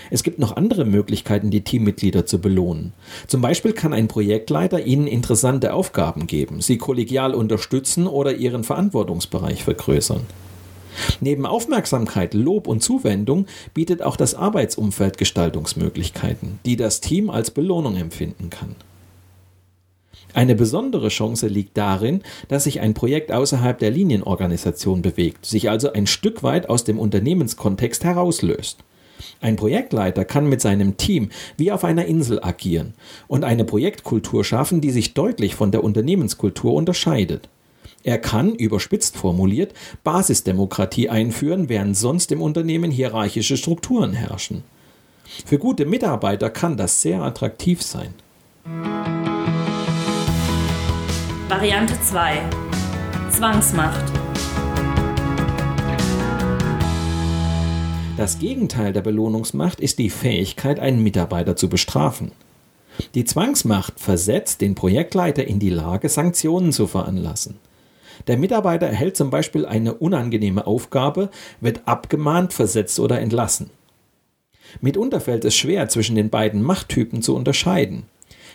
Es 0.10 0.24
gibt 0.24 0.40
noch 0.40 0.56
andere 0.56 0.86
Möglichkeiten, 0.86 1.52
die 1.52 1.66
Teammitglieder 1.66 2.26
zu 2.26 2.40
belohnen. 2.40 2.94
Zum 3.28 3.42
Beispiel 3.42 3.74
kann 3.74 3.94
ein 3.94 4.08
Projektleiter 4.08 4.86
ihnen 4.86 5.06
interessante 5.06 5.74
Aufgaben 5.74 6.28
geben, 6.28 6.62
sie 6.62 6.78
kollegial 6.78 7.34
unterstützen 7.34 8.08
oder 8.08 8.36
ihren 8.36 8.64
Verantwortungsbereich 8.64 9.64
vergrößern. 9.64 10.22
Neben 11.22 11.46
Aufmerksamkeit, 11.46 12.34
Lob 12.34 12.68
und 12.68 12.84
Zuwendung 12.84 13.46
bietet 13.74 14.02
auch 14.02 14.18
das 14.18 14.36
Arbeitsumfeld 14.36 15.18
Gestaltungsmöglichkeiten, 15.18 16.60
die 16.66 16.76
das 16.76 17.02
Team 17.02 17.30
als 17.30 17.52
Belohnung 17.52 17.96
empfinden 17.96 18.50
kann. 18.50 18.76
Eine 20.34 20.56
besondere 20.56 21.10
Chance 21.10 21.48
liegt 21.48 21.78
darin, 21.78 22.22
dass 22.48 22.64
sich 22.64 22.80
ein 22.80 22.94
Projekt 22.94 23.32
außerhalb 23.32 23.78
der 23.80 23.92
Linienorganisation 23.92 25.02
bewegt, 25.02 25.46
sich 25.46 25.70
also 25.70 25.92
ein 25.92 26.08
Stück 26.08 26.44
weit 26.44 26.70
aus 26.70 26.84
dem 26.84 27.00
Unternehmenskontext 27.00 28.04
herauslöst. 28.04 28.80
Ein 29.40 29.56
Projektleiter 29.56 30.26
kann 30.26 30.48
mit 30.48 30.62
seinem 30.62 30.98
Team 30.98 31.30
wie 31.58 31.72
auf 31.72 31.84
einer 31.84 32.06
Insel 32.06 32.44
agieren 32.44 32.94
und 33.28 33.44
eine 33.44 33.66
Projektkultur 33.66 34.44
schaffen, 34.44 34.82
die 34.82 34.92
sich 34.92 35.14
deutlich 35.14 35.56
von 35.56 35.72
der 35.72 35.84
Unternehmenskultur 35.84 36.74
unterscheidet. 36.74 37.50
Er 38.04 38.18
kann, 38.18 38.56
überspitzt 38.56 39.16
formuliert, 39.16 39.74
Basisdemokratie 40.04 41.10
einführen, 41.10 41.70
während 41.70 41.96
sonst 41.96 42.32
im 42.32 42.42
Unternehmen 42.42 42.90
hierarchische 42.90 43.58
Strukturen 43.58 44.14
herrschen. 44.14 44.64
Für 45.46 45.60
gute 45.60 45.86
Mitarbeiter 45.86 46.50
kann 46.50 46.78
das 46.78 47.02
sehr 47.02 47.22
attraktiv 47.22 47.82
sein. 47.82 48.14
Variante 51.52 52.00
2. 52.00 52.40
Zwangsmacht. 53.30 54.06
Das 58.16 58.40
Gegenteil 58.40 58.94
der 58.94 59.02
Belohnungsmacht 59.02 59.82
ist 59.82 60.00
die 60.00 60.10
Fähigkeit, 60.10 60.80
einen 60.80 61.04
Mitarbeiter 61.04 61.58
zu 61.58 61.68
bestrafen. 61.68 62.32
Die 63.16 63.26
Zwangsmacht 63.26 64.00
versetzt 64.00 64.62
den 64.62 64.76
Projektleiter 64.76 65.46
in 65.46 65.60
die 65.60 65.72
Lage, 65.72 66.08
Sanktionen 66.08 66.72
zu 66.72 66.88
veranlassen. 66.88 67.60
Der 68.28 68.38
Mitarbeiter 68.38 68.88
erhält 68.88 69.18
zum 69.18 69.30
Beispiel 69.30 69.66
eine 69.66 69.96
unangenehme 69.96 70.66
Aufgabe, 70.66 71.32
wird 71.60 71.82
abgemahnt, 71.86 72.54
versetzt 72.54 72.98
oder 72.98 73.20
entlassen. 73.20 73.72
Mitunter 74.80 75.20
fällt 75.20 75.44
es 75.44 75.58
schwer, 75.58 75.90
zwischen 75.90 76.16
den 76.16 76.30
beiden 76.30 76.64
Machttypen 76.64 77.22
zu 77.22 77.36
unterscheiden. 77.36 78.06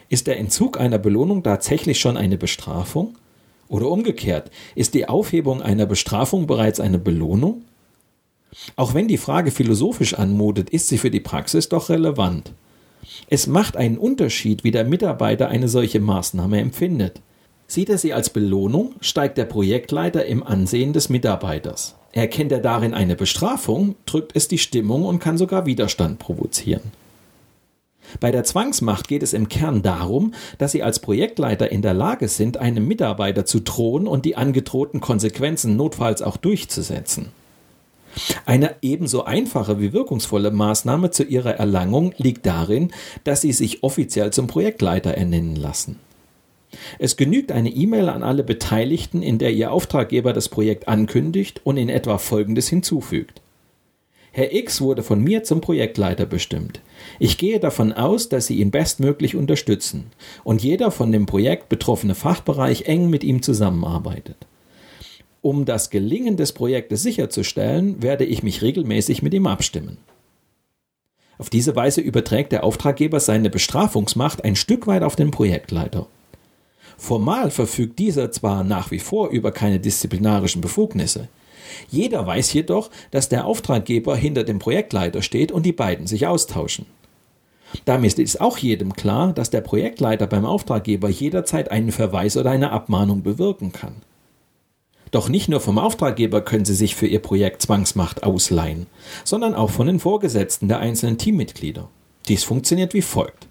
Ist 0.09 0.27
der 0.27 0.39
Entzug 0.39 0.79
einer 0.79 0.99
Belohnung 0.99 1.43
tatsächlich 1.43 1.99
schon 1.99 2.17
eine 2.17 2.39
Bestrafung? 2.39 3.17
Oder 3.69 3.89
umgekehrt, 3.89 4.51
ist 4.77 4.95
die 4.95 5.09
Aufhebung 5.09 5.61
einer 5.61 5.87
Bestrafung 5.87 6.47
bereits 6.47 6.79
eine 6.79 6.99
Belohnung? 6.99 7.63
Auch 8.77 8.95
wenn 8.95 9.09
die 9.09 9.17
Frage 9.19 9.51
philosophisch 9.51 10.15
anmutet, 10.15 10.71
ist 10.71 10.89
sie 10.89 10.99
für 10.99 11.11
die 11.11 11.21
Praxis 11.21 11.69
doch 11.69 11.89
relevant. 11.89 12.53
Es 13.29 13.47
macht 13.47 13.77
einen 13.77 13.99
Unterschied, 13.99 14.63
wie 14.63 14.71
der 14.71 14.85
Mitarbeiter 14.85 15.49
eine 15.49 15.69
solche 15.69 16.01
Maßnahme 16.01 16.61
empfindet. 16.61 17.21
Sieht 17.67 17.89
er 17.89 17.99
sie 17.99 18.13
als 18.13 18.31
Belohnung, 18.31 18.95
steigt 19.01 19.39
der 19.39 19.45
Projektleiter 19.45 20.25
im 20.27 20.45
Ansehen 20.45 20.93
des 20.93 21.09
Mitarbeiters. 21.09 21.97
Erkennt 22.13 22.53
er 22.53 22.61
darin 22.61 22.95
eine 22.95 23.17
Bestrafung, 23.17 23.97
drückt 24.07 24.37
es 24.37 24.47
die 24.47 24.59
Stimmung 24.59 25.05
und 25.05 25.19
kann 25.19 25.37
sogar 25.37 25.67
Widerstand 25.67 26.21
provozieren. 26.21 26.93
Bei 28.21 28.31
der 28.31 28.45
Zwangsmacht 28.45 29.09
geht 29.09 29.23
es 29.23 29.33
im 29.33 29.49
Kern 29.49 29.83
darum, 29.83 30.35
dass 30.59 30.73
Sie 30.73 30.83
als 30.83 31.01
Projektleiter 31.01 31.71
in 31.71 31.83
der 31.83 31.95
Lage 31.95 32.29
sind, 32.29 32.57
einem 32.57 32.87
Mitarbeiter 32.87 33.45
zu 33.45 33.61
drohen 33.61 34.07
und 34.07 34.25
die 34.25 34.37
angedrohten 34.37 35.01
Konsequenzen 35.01 35.77
notfalls 35.77 36.23
auch 36.23 36.37
durchzusetzen. 36.37 37.29
Eine 38.47 38.77
ebenso 38.81 39.25
einfache 39.25 39.81
wie 39.81 39.93
wirkungsvolle 39.93 40.51
Maßnahme 40.51 41.11
zu 41.11 41.25
ihrer 41.25 41.57
Erlangung 41.57 42.15
liegt 42.17 42.47
darin, 42.47 42.91
dass 43.25 43.43
sie 43.43 43.53
sich 43.53 43.83
offiziell 43.83 44.33
zum 44.33 44.47
Projektleiter 44.47 45.13
ernennen 45.13 45.57
lassen. 45.57 45.99
Es 46.99 47.17
genügt 47.17 47.53
eine 47.53 47.71
E-Mail 47.71 48.09
an 48.09 48.23
alle 48.23 48.43
Beteiligten, 48.43 49.23
in 49.23 49.39
der 49.39 49.53
Ihr 49.53 49.73
Auftraggeber 49.73 50.33
das 50.33 50.49
Projekt 50.49 50.89
ankündigt 50.89 51.61
und 51.65 51.77
in 51.77 51.89
etwa 51.89 52.19
Folgendes 52.19 52.69
hinzufügt. 52.69 53.41
Herr 54.33 54.53
X 54.53 54.81
wurde 54.81 55.03
von 55.03 55.23
mir 55.23 55.45
zum 55.45 55.61
Projektleiter 55.61 56.27
bestimmt. 56.27 56.81
Ich 57.19 57.39
gehe 57.39 57.61
davon 57.61 57.93
aus, 57.93 58.29
dass 58.29 58.47
Sie 58.47 58.61
ihn 58.61 58.71
bestmöglich 58.71 59.37
unterstützen 59.37 60.07
und 60.45 60.63
jeder 60.63 60.91
von 60.91 61.13
dem 61.13 61.27
Projekt 61.27 61.69
betroffene 61.69 62.15
Fachbereich 62.15 62.83
eng 62.83 63.09
mit 63.09 63.25
ihm 63.25 63.43
zusammenarbeitet. 63.43 64.37
Um 65.41 65.65
das 65.65 65.91
Gelingen 65.91 66.37
des 66.37 66.53
Projektes 66.53 67.03
sicherzustellen, 67.03 68.03
werde 68.03 68.25
ich 68.25 68.43
mich 68.43 68.63
regelmäßig 68.63 69.23
mit 69.23 69.33
ihm 69.33 69.47
abstimmen. 69.47 69.99
Auf 71.39 71.51
diese 71.51 71.77
Weise 71.77 72.01
überträgt 72.01 72.53
der 72.53 72.65
Auftraggeber 72.65 73.21
seine 73.21 73.51
Bestrafungsmacht 73.51 74.45
ein 74.45 74.57
Stück 74.57 74.87
weit 74.87 75.03
auf 75.03 75.17
den 75.17 75.31
Projektleiter. 75.31 76.07
Formal 76.97 77.51
verfügt 77.51 77.99
dieser 77.99 78.33
zwar 78.33 78.65
nach 78.65 78.91
wie 78.91 78.99
vor 78.99 79.29
über 79.29 79.53
keine 79.53 79.79
disziplinarischen 79.79 80.63
Befugnisse. 80.63 81.29
Jeder 81.91 82.27
weiß 82.27 82.53
jedoch, 82.53 82.91
dass 83.11 83.29
der 83.29 83.45
Auftraggeber 83.45 84.17
hinter 84.17 84.45
dem 84.45 84.59
Projektleiter 84.59 85.21
steht 85.21 85.53
und 85.53 85.67
die 85.67 85.73
beiden 85.73 86.07
sich 86.07 86.27
austauschen. 86.27 86.87
Damit 87.85 88.19
ist 88.19 88.41
auch 88.41 88.59
jedem 88.59 88.95
klar, 88.95 89.33
dass 89.33 89.51
der 89.51 89.61
Projektleiter 89.61 90.27
beim 90.27 90.45
Auftraggeber 90.45 91.09
jederzeit 91.09 91.71
einen 91.71 91.93
Verweis 91.93 92.37
oder 92.37 92.51
eine 92.51 92.71
Abmahnung 92.71 93.23
bewirken 93.23 93.73
kann. 93.73 93.95
Doch 95.11 95.29
nicht 95.29 95.49
nur 95.49 95.61
vom 95.61 95.79
Auftraggeber 95.79 96.41
können 96.41 96.65
sie 96.65 96.75
sich 96.75 96.97
für 96.97 97.07
ihr 97.07 97.21
Projekt 97.21 97.63
Zwangsmacht 97.63 98.23
ausleihen, 98.23 98.87
sondern 99.25 99.55
auch 99.55 99.71
von 99.71 99.87
den 99.87 100.01
Vorgesetzten 100.01 100.69
der 100.69 100.79
einzelnen 100.79 101.19
Teammitglieder. 101.19 101.89
Dies 102.29 102.45
funktioniert 102.45 102.93
wie 102.93 103.03
folgt. 103.03 103.47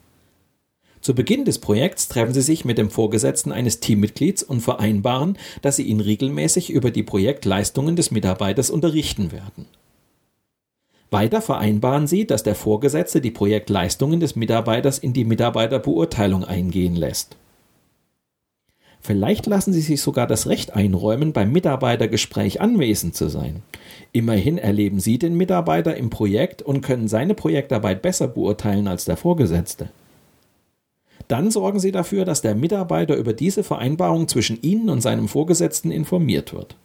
Zu 0.99 1.13
Beginn 1.13 1.45
des 1.45 1.59
Projekts 1.59 2.07
treffen 2.07 2.33
Sie 2.33 2.41
sich 2.41 2.65
mit 2.65 2.79
dem 2.79 2.89
Vorgesetzten 2.89 3.51
eines 3.51 3.79
Teammitglieds 3.79 4.41
und 4.41 4.61
vereinbaren, 4.61 5.37
dass 5.61 5.75
Sie 5.75 5.83
ihn 5.83 5.99
regelmäßig 5.99 6.71
über 6.71 6.89
die 6.89 7.03
Projektleistungen 7.03 7.95
des 7.95 8.09
Mitarbeiters 8.09 8.71
unterrichten 8.71 9.31
werden. 9.31 9.67
Weiter 11.15 11.41
vereinbaren 11.41 12.07
Sie, 12.07 12.27
dass 12.27 12.43
der 12.43 12.55
Vorgesetzte 12.55 13.21
die 13.21 13.31
Projektleistungen 13.31 14.19
des 14.19 14.35
Mitarbeiters 14.35 14.99
in 14.99 15.13
die 15.13 15.23
Mitarbeiterbeurteilung 15.23 16.43
eingehen 16.43 16.93
lässt. 16.93 17.37
Vielleicht 18.99 19.45
lassen 19.45 19.71
Sie 19.71 19.79
sich 19.79 20.01
sogar 20.01 20.27
das 20.27 20.47
Recht 20.47 20.75
einräumen, 20.75 21.31
beim 21.31 21.53
Mitarbeitergespräch 21.53 22.59
anwesend 22.59 23.15
zu 23.15 23.29
sein. 23.29 23.61
Immerhin 24.11 24.57
erleben 24.57 24.99
Sie 24.99 25.17
den 25.17 25.37
Mitarbeiter 25.37 25.95
im 25.95 26.09
Projekt 26.09 26.61
und 26.61 26.81
können 26.81 27.07
seine 27.07 27.33
Projektarbeit 27.33 28.01
besser 28.01 28.27
beurteilen 28.27 28.89
als 28.89 29.05
der 29.05 29.15
Vorgesetzte. 29.15 29.87
Dann 31.29 31.49
sorgen 31.49 31.79
Sie 31.79 31.93
dafür, 31.93 32.25
dass 32.25 32.41
der 32.41 32.55
Mitarbeiter 32.55 33.15
über 33.15 33.31
diese 33.31 33.63
Vereinbarung 33.63 34.27
zwischen 34.27 34.61
Ihnen 34.61 34.89
und 34.89 34.99
seinem 34.99 35.29
Vorgesetzten 35.29 35.91
informiert 35.91 36.53
wird. 36.53 36.75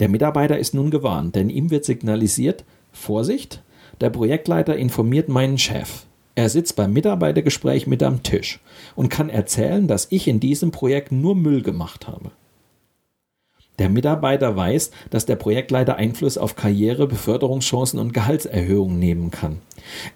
Der 0.00 0.08
Mitarbeiter 0.08 0.58
ist 0.58 0.74
nun 0.74 0.90
gewarnt, 0.90 1.34
denn 1.36 1.50
ihm 1.50 1.70
wird 1.70 1.84
signalisiert, 1.84 2.64
Vorsicht, 2.92 3.62
der 4.00 4.10
Projektleiter 4.10 4.76
informiert 4.76 5.28
meinen 5.28 5.58
Chef. 5.58 6.04
Er 6.34 6.48
sitzt 6.48 6.76
beim 6.76 6.92
Mitarbeitergespräch 6.92 7.86
mit 7.86 8.02
am 8.02 8.22
Tisch 8.22 8.60
und 8.96 9.10
kann 9.10 9.28
erzählen, 9.28 9.86
dass 9.86 10.08
ich 10.10 10.28
in 10.28 10.40
diesem 10.40 10.70
Projekt 10.70 11.12
nur 11.12 11.34
Müll 11.34 11.62
gemacht 11.62 12.08
habe. 12.08 12.30
Der 13.78 13.88
Mitarbeiter 13.88 14.54
weiß, 14.54 14.90
dass 15.10 15.26
der 15.26 15.36
Projektleiter 15.36 15.96
Einfluss 15.96 16.38
auf 16.38 16.56
Karriere, 16.56 17.06
Beförderungschancen 17.06 17.98
und 17.98 18.12
Gehaltserhöhungen 18.12 18.98
nehmen 18.98 19.30
kann. 19.30 19.58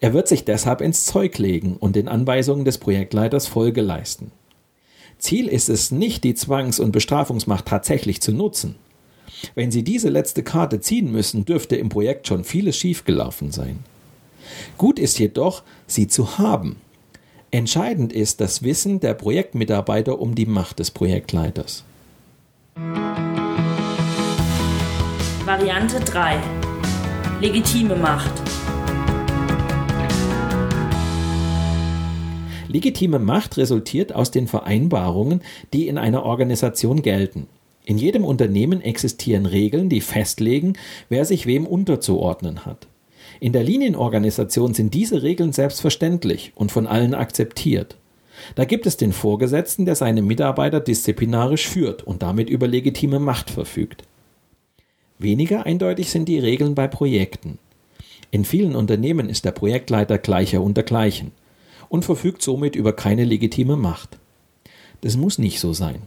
Er 0.01 0.13
wird 0.13 0.29
sich 0.29 0.45
deshalb 0.45 0.81
ins 0.81 1.05
Zeug 1.05 1.37
legen 1.39 1.77
und 1.77 1.97
den 1.97 2.09
Anweisungen 2.09 2.65
des 2.65 2.79
Projektleiters 2.79 3.47
Folge 3.47 3.81
leisten. 3.81 4.31
Ziel 5.19 5.49
ist 5.49 5.69
es 5.69 5.91
nicht, 5.91 6.25
die 6.25 6.35
Zwangs- 6.35 6.79
und 6.79 6.93
Bestrafungsmacht 6.93 7.67
tatsächlich 7.67 8.21
zu 8.21 8.33
nutzen. 8.33 8.77
Wenn 9.55 9.71
Sie 9.71 9.83
diese 9.83 10.09
letzte 10.09 10.43
Karte 10.43 10.81
ziehen 10.81 11.11
müssen, 11.11 11.45
dürfte 11.45 11.77
im 11.77 11.89
Projekt 11.89 12.27
schon 12.27 12.45
vieles 12.45 12.77
schiefgelaufen 12.77 13.51
sein. 13.51 13.81
Gut 14.79 14.99
ist 14.99 15.19
jedoch, 15.19 15.63
sie 15.87 16.07
zu 16.07 16.39
haben. 16.39 16.77
Entscheidend 17.51 18.13
ist 18.13 18.41
das 18.41 18.63
Wissen 18.63 19.01
der 19.01 19.15
Projektmitarbeiter 19.15 20.21
um 20.21 20.35
die 20.35 20.47
Macht 20.47 20.79
des 20.79 20.91
Projektleiters. 20.91 21.85
Variante 25.45 26.01
3. 26.01 26.41
Legitime 27.41 27.97
Macht. 27.97 28.33
Legitime 32.69 33.19
Macht 33.19 33.57
resultiert 33.57 34.15
aus 34.15 34.33
den 34.33 34.49
Vereinbarungen, 34.49 35.41
die 35.73 35.87
in 35.89 35.99
einer 35.99 36.25
Organisation 36.25 37.01
gelten. 37.01 37.47
In 37.87 37.99
jedem 37.99 38.25
Unternehmen 38.25 38.83
existieren 38.83 39.47
Regeln, 39.47 39.89
die 39.89 40.01
festlegen, 40.01 40.73
wer 41.09 41.25
sich 41.25 41.47
wem 41.47 41.67
unterzuordnen 41.67 42.67
hat. 42.67 42.89
In 43.39 43.53
der 43.53 43.63
Linienorganisation 43.63 44.75
sind 44.75 44.93
diese 44.93 45.23
Regeln 45.23 45.53
selbstverständlich 45.53 46.51
und 46.57 46.73
von 46.73 46.89
allen 46.89 47.15
akzeptiert. 47.15 47.97
Da 48.57 48.65
gibt 48.65 48.87
es 48.87 48.97
den 48.97 49.13
Vorgesetzten, 49.13 49.85
der 49.85 49.95
seine 49.95 50.21
Mitarbeiter 50.21 50.81
disziplinarisch 50.81 51.69
führt 51.69 52.03
und 52.03 52.23
damit 52.23 52.51
über 52.51 52.67
legitime 52.67 53.21
Macht 53.21 53.51
verfügt. 53.51 54.03
Weniger 55.21 55.65
eindeutig 55.65 56.11
sind 56.11 56.29
die 56.29 56.41
Regeln 56.41 56.75
bei 56.75 56.89
Projekten. 56.89 57.59
In 58.33 58.45
vielen 58.45 58.75
Unternehmen 58.75 59.29
ist 59.29 59.45
der 59.45 59.53
Projektleiter 59.53 60.19
gleicher 60.19 60.61
unter 60.61 60.83
gleichen 60.83 61.31
und 61.89 62.05
verfügt 62.05 62.43
somit 62.43 62.75
über 62.75 62.93
keine 62.93 63.25
legitime 63.25 63.77
Macht. 63.77 64.19
Das 65.03 65.17
muss 65.17 65.39
nicht 65.39 65.61
so 65.61 65.73
sein. 65.73 66.03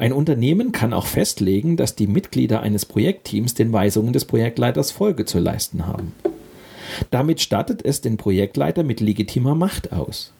Ein 0.00 0.14
Unternehmen 0.14 0.72
kann 0.72 0.94
auch 0.94 1.04
festlegen, 1.04 1.76
dass 1.76 1.94
die 1.94 2.06
Mitglieder 2.06 2.62
eines 2.62 2.86
Projektteams 2.86 3.52
den 3.52 3.70
Weisungen 3.70 4.14
des 4.14 4.24
Projektleiters 4.24 4.92
Folge 4.92 5.26
zu 5.26 5.38
leisten 5.38 5.86
haben. 5.86 6.14
Damit 7.10 7.42
stattet 7.42 7.84
es 7.84 8.00
den 8.00 8.16
Projektleiter 8.16 8.82
mit 8.82 9.00
legitimer 9.00 9.54
Macht 9.54 9.92
aus. 9.92 10.32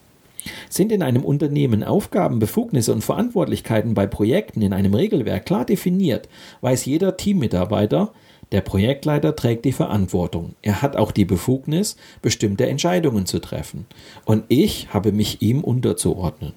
Sind 0.70 0.92
in 0.92 1.02
einem 1.02 1.26
Unternehmen 1.26 1.84
Aufgaben, 1.84 2.38
Befugnisse 2.38 2.94
und 2.94 3.04
Verantwortlichkeiten 3.04 3.92
bei 3.92 4.06
Projekten 4.06 4.62
in 4.62 4.72
einem 4.72 4.94
Regelwerk 4.94 5.44
klar 5.44 5.66
definiert, 5.66 6.30
weiß 6.62 6.86
jeder 6.86 7.18
Teammitarbeiter, 7.18 8.14
der 8.52 8.62
Projektleiter 8.62 9.36
trägt 9.36 9.66
die 9.66 9.72
Verantwortung. 9.72 10.54
Er 10.62 10.80
hat 10.80 10.96
auch 10.96 11.12
die 11.12 11.26
Befugnis, 11.26 11.98
bestimmte 12.22 12.66
Entscheidungen 12.66 13.26
zu 13.26 13.40
treffen. 13.40 13.84
Und 14.24 14.44
ich 14.48 14.88
habe 14.94 15.12
mich 15.12 15.42
ihm 15.42 15.62
unterzuordnen. 15.62 16.54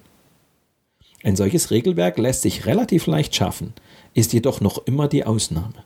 Ein 1.24 1.36
solches 1.36 1.70
Regelwerk 1.70 2.18
lässt 2.18 2.42
sich 2.42 2.66
relativ 2.66 3.06
leicht 3.06 3.34
schaffen, 3.34 3.72
ist 4.12 4.34
jedoch 4.34 4.60
noch 4.60 4.86
immer 4.86 5.08
die 5.08 5.24
Ausnahme. 5.24 5.82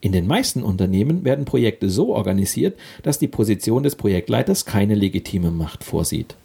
In 0.00 0.12
den 0.12 0.28
meisten 0.28 0.62
Unternehmen 0.62 1.24
werden 1.24 1.44
Projekte 1.44 1.90
so 1.90 2.14
organisiert, 2.14 2.78
dass 3.02 3.18
die 3.18 3.26
Position 3.26 3.82
des 3.82 3.96
Projektleiters 3.96 4.64
keine 4.64 4.94
legitime 4.94 5.50
Macht 5.50 5.82
vorsieht. 5.82 6.36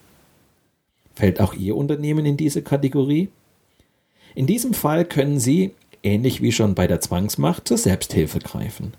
Fällt 1.14 1.40
auch 1.40 1.54
Ihr 1.54 1.76
Unternehmen 1.76 2.26
in 2.26 2.36
diese 2.36 2.64
Kategorie? 2.64 3.30
In 4.34 4.48
diesem 4.48 4.74
Fall 4.74 5.06
können 5.06 5.40
Sie, 5.40 5.72
ähnlich 6.02 6.42
wie 6.42 6.52
schon 6.52 6.74
bei 6.74 6.88
der 6.88 7.02
Zwangsmacht, 7.02 7.68
zur 7.68 7.78
Selbsthilfe 7.78 8.40
greifen. 8.40 8.94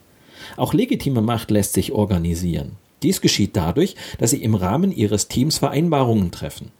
Auch 0.57 0.73
legitime 0.73 1.23
Macht 1.23 1.51
lässt 1.51 1.73
sich 1.73 1.91
organisieren. 1.93 2.73
Dies 3.03 3.21
geschieht 3.21 3.57
dadurch, 3.57 3.97
dass 4.19 4.31
Sie 4.31 4.43
im 4.43 4.55
Rahmen 4.55 4.93
Ihres 4.93 5.27
Teams 5.27 5.59
Vereinbarungen 5.59 6.31
treffen. 6.31 6.71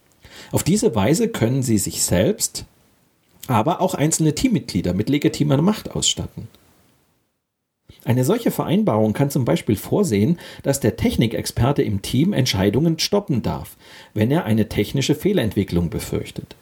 Auf 0.53 0.63
diese 0.63 0.95
Weise 0.95 1.29
können 1.29 1.63
sie 1.63 1.79
sich 1.79 2.03
selbst, 2.03 2.65
aber 3.47 3.81
auch 3.81 3.95
einzelne 3.95 4.35
Teammitglieder 4.35 4.95
mit 4.95 5.09
legitimer 5.09 5.61
Macht 5.61 5.91
ausstatten. 5.91 6.49
Eine 8.05 8.25
solche 8.25 8.51
Vereinbarung 8.51 9.13
kann 9.13 9.31
zum 9.31 9.45
Beispiel 9.45 9.77
vorsehen, 9.77 10.39
dass 10.63 10.81
der 10.81 10.97
Technikexperte 10.97 11.83
im 11.83 12.01
Team 12.03 12.33
Entscheidungen 12.33 12.99
stoppen 12.99 13.43
darf, 13.43 13.77
wenn 14.15 14.31
er 14.31 14.45
eine 14.45 14.69
technische 14.69 15.15
Fehlentwicklung 15.15 15.91
befürchtet. 15.91 16.57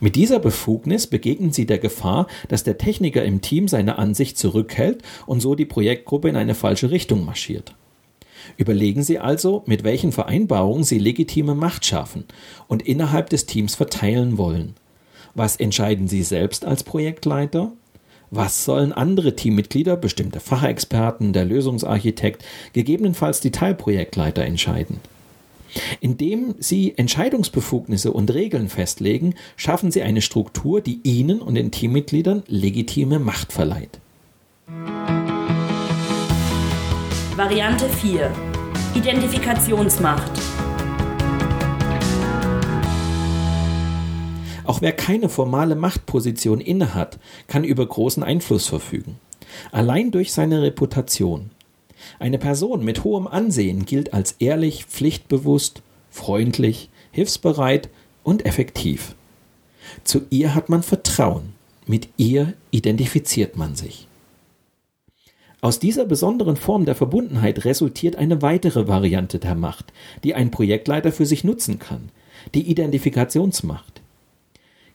Mit 0.00 0.14
dieser 0.14 0.38
Befugnis 0.38 1.06
begegnen 1.06 1.52
sie 1.52 1.66
der 1.66 1.78
Gefahr, 1.78 2.26
dass 2.48 2.64
der 2.64 2.78
Techniker 2.78 3.24
im 3.24 3.40
Team 3.40 3.66
seine 3.66 3.98
Ansicht 3.98 4.38
zurückhält 4.38 5.02
und 5.26 5.40
so 5.40 5.54
die 5.54 5.64
Projektgruppe 5.64 6.28
in 6.28 6.36
eine 6.36 6.54
falsche 6.54 6.90
Richtung 6.90 7.24
marschiert. 7.24 7.74
Überlegen 8.56 9.02
Sie 9.02 9.18
also, 9.18 9.62
mit 9.66 9.84
welchen 9.84 10.12
Vereinbarungen 10.12 10.84
Sie 10.84 10.98
legitime 10.98 11.54
Macht 11.54 11.84
schaffen 11.84 12.24
und 12.68 12.82
innerhalb 12.82 13.30
des 13.30 13.46
Teams 13.46 13.74
verteilen 13.74 14.38
wollen. 14.38 14.74
Was 15.34 15.56
entscheiden 15.56 16.08
Sie 16.08 16.22
selbst 16.22 16.64
als 16.64 16.82
Projektleiter? 16.82 17.72
Was 18.30 18.64
sollen 18.64 18.92
andere 18.92 19.36
Teammitglieder, 19.36 19.96
bestimmte 19.96 20.40
Fachexperten, 20.40 21.32
der 21.32 21.44
Lösungsarchitekt, 21.44 22.44
gegebenenfalls 22.72 23.40
die 23.40 23.52
Teilprojektleiter 23.52 24.44
entscheiden? 24.44 25.00
Indem 26.00 26.54
Sie 26.58 26.94
Entscheidungsbefugnisse 26.96 28.12
und 28.12 28.32
Regeln 28.32 28.68
festlegen, 28.68 29.34
schaffen 29.56 29.90
Sie 29.90 30.02
eine 30.02 30.22
Struktur, 30.22 30.80
die 30.80 31.00
Ihnen 31.02 31.40
und 31.40 31.54
den 31.54 31.70
Teammitgliedern 31.70 32.42
legitime 32.48 33.18
Macht 33.18 33.52
verleiht. 33.52 34.00
Variante 37.36 37.86
4. 37.86 38.32
Identifikationsmacht. 38.94 40.32
Auch 44.64 44.80
wer 44.80 44.92
keine 44.92 45.28
formale 45.28 45.74
Machtposition 45.74 46.62
innehat, 46.62 47.18
kann 47.46 47.62
über 47.62 47.84
großen 47.84 48.22
Einfluss 48.22 48.68
verfügen. 48.68 49.18
Allein 49.70 50.12
durch 50.12 50.32
seine 50.32 50.62
Reputation. 50.62 51.50
Eine 52.18 52.38
Person 52.38 52.82
mit 52.82 53.04
hohem 53.04 53.26
Ansehen 53.26 53.84
gilt 53.84 54.14
als 54.14 54.36
ehrlich, 54.38 54.86
pflichtbewusst, 54.86 55.82
freundlich, 56.08 56.88
hilfsbereit 57.10 57.90
und 58.22 58.46
effektiv. 58.46 59.14
Zu 60.04 60.22
ihr 60.30 60.54
hat 60.54 60.70
man 60.70 60.82
Vertrauen. 60.82 61.52
Mit 61.84 62.08
ihr 62.16 62.54
identifiziert 62.70 63.58
man 63.58 63.76
sich. 63.76 64.08
Aus 65.66 65.80
dieser 65.80 66.04
besonderen 66.04 66.54
Form 66.54 66.84
der 66.84 66.94
Verbundenheit 66.94 67.64
resultiert 67.64 68.14
eine 68.14 68.40
weitere 68.40 68.86
Variante 68.86 69.40
der 69.40 69.56
Macht, 69.56 69.92
die 70.22 70.32
ein 70.32 70.52
Projektleiter 70.52 71.10
für 71.10 71.26
sich 71.26 71.42
nutzen 71.42 71.80
kann, 71.80 72.10
die 72.54 72.70
Identifikationsmacht. 72.70 74.00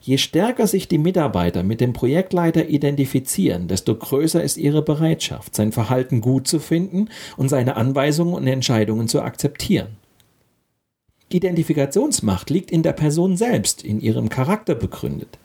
Je 0.00 0.16
stärker 0.16 0.66
sich 0.66 0.88
die 0.88 0.96
Mitarbeiter 0.96 1.62
mit 1.62 1.82
dem 1.82 1.92
Projektleiter 1.92 2.70
identifizieren, 2.70 3.68
desto 3.68 3.94
größer 3.94 4.42
ist 4.42 4.56
ihre 4.56 4.80
Bereitschaft, 4.80 5.54
sein 5.54 5.72
Verhalten 5.72 6.22
gut 6.22 6.48
zu 6.48 6.58
finden 6.58 7.10
und 7.36 7.50
seine 7.50 7.76
Anweisungen 7.76 8.32
und 8.32 8.46
Entscheidungen 8.46 9.08
zu 9.08 9.20
akzeptieren. 9.20 9.98
Identifikationsmacht 11.28 12.48
liegt 12.48 12.70
in 12.70 12.82
der 12.82 12.94
Person 12.94 13.36
selbst, 13.36 13.84
in 13.84 14.00
ihrem 14.00 14.30
Charakter 14.30 14.74
begründet. 14.74 15.38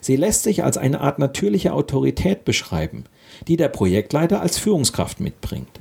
Sie 0.00 0.16
lässt 0.16 0.42
sich 0.42 0.64
als 0.64 0.76
eine 0.76 1.00
Art 1.00 1.18
natürliche 1.18 1.72
Autorität 1.72 2.44
beschreiben, 2.44 3.04
die 3.48 3.56
der 3.56 3.68
Projektleiter 3.68 4.40
als 4.40 4.58
Führungskraft 4.58 5.20
mitbringt. 5.20 5.80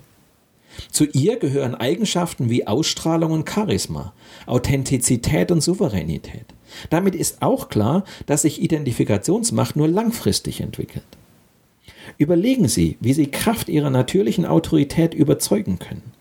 Zu 0.92 1.06
ihr 1.06 1.38
gehören 1.38 1.76
Eigenschaften 1.76 2.50
wie 2.50 2.68
Ausstrahlung 2.68 3.32
und 3.32 3.50
Charisma, 3.50 4.14
Authentizität 4.46 5.52
und 5.52 5.62
Souveränität. 5.62 6.46
Damit 6.90 7.16
ist 7.16 7.42
auch 7.42 7.70
klar, 7.70 8.04
dass 8.26 8.42
sich 8.42 8.62
Identifikationsmacht 8.62 9.76
nur 9.76 9.88
langfristig 9.88 10.62
entwickelt. 10.62 11.06
Überlegen 12.18 12.68
Sie, 12.68 12.98
wie 13.00 13.14
Sie 13.14 13.28
Kraft 13.28 13.70
Ihrer 13.70 13.90
natürlichen 13.90 14.46
Autorität 14.46 15.14
überzeugen 15.14 15.80
können. 15.80 16.14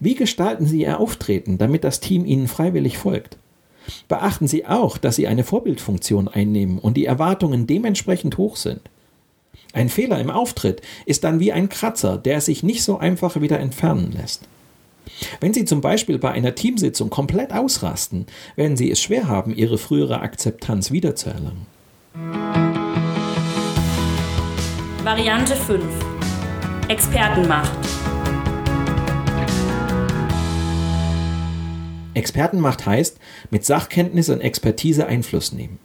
Wie 0.00 0.14
gestalten 0.14 0.66
Sie 0.66 0.82
Ihr 0.82 1.00
Auftreten, 1.00 1.58
damit 1.58 1.84
das 1.84 2.00
Team 2.00 2.24
Ihnen 2.24 2.48
freiwillig 2.48 2.98
folgt? 2.98 3.38
Beachten 4.08 4.48
Sie 4.48 4.66
auch, 4.66 4.98
dass 4.98 5.16
Sie 5.16 5.26
eine 5.26 5.44
Vorbildfunktion 5.44 6.28
einnehmen 6.28 6.78
und 6.78 6.96
die 6.96 7.06
Erwartungen 7.06 7.66
dementsprechend 7.66 8.38
hoch 8.38 8.56
sind. 8.56 8.80
Ein 9.72 9.88
Fehler 9.88 10.20
im 10.20 10.30
Auftritt 10.30 10.82
ist 11.06 11.24
dann 11.24 11.40
wie 11.40 11.52
ein 11.52 11.68
Kratzer, 11.68 12.18
der 12.18 12.40
sich 12.40 12.62
nicht 12.62 12.82
so 12.82 12.98
einfach 12.98 13.40
wieder 13.40 13.58
entfernen 13.58 14.12
lässt. 14.12 14.42
Wenn 15.40 15.54
Sie 15.54 15.64
zum 15.64 15.80
Beispiel 15.80 16.18
bei 16.18 16.30
einer 16.30 16.54
Teamsitzung 16.54 17.10
komplett 17.10 17.52
ausrasten, 17.52 18.26
werden 18.56 18.76
Sie 18.76 18.90
es 18.90 19.00
schwer 19.00 19.28
haben, 19.28 19.54
Ihre 19.54 19.78
frühere 19.78 20.20
Akzeptanz 20.20 20.90
wiederzuerlangen. 20.90 21.66
Variante 25.04 25.56
5. 25.56 25.84
Expertenmacht. 26.88 28.01
Expertenmacht 32.14 32.86
heißt, 32.86 33.18
mit 33.50 33.64
Sachkenntnis 33.64 34.28
und 34.28 34.40
Expertise 34.40 35.06
Einfluss 35.06 35.52
nehmen. 35.52 35.78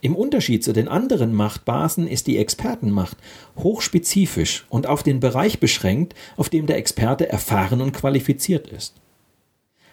Im 0.00 0.14
Unterschied 0.14 0.62
zu 0.62 0.72
den 0.72 0.88
anderen 0.88 1.34
Machtbasen 1.34 2.06
ist 2.06 2.26
die 2.26 2.38
Expertenmacht 2.38 3.16
hochspezifisch 3.56 4.66
und 4.68 4.86
auf 4.86 5.02
den 5.02 5.20
Bereich 5.20 5.60
beschränkt, 5.60 6.14
auf 6.36 6.48
dem 6.48 6.66
der 6.66 6.76
Experte 6.76 7.28
erfahren 7.28 7.80
und 7.80 7.92
qualifiziert 7.92 8.68
ist. 8.68 8.94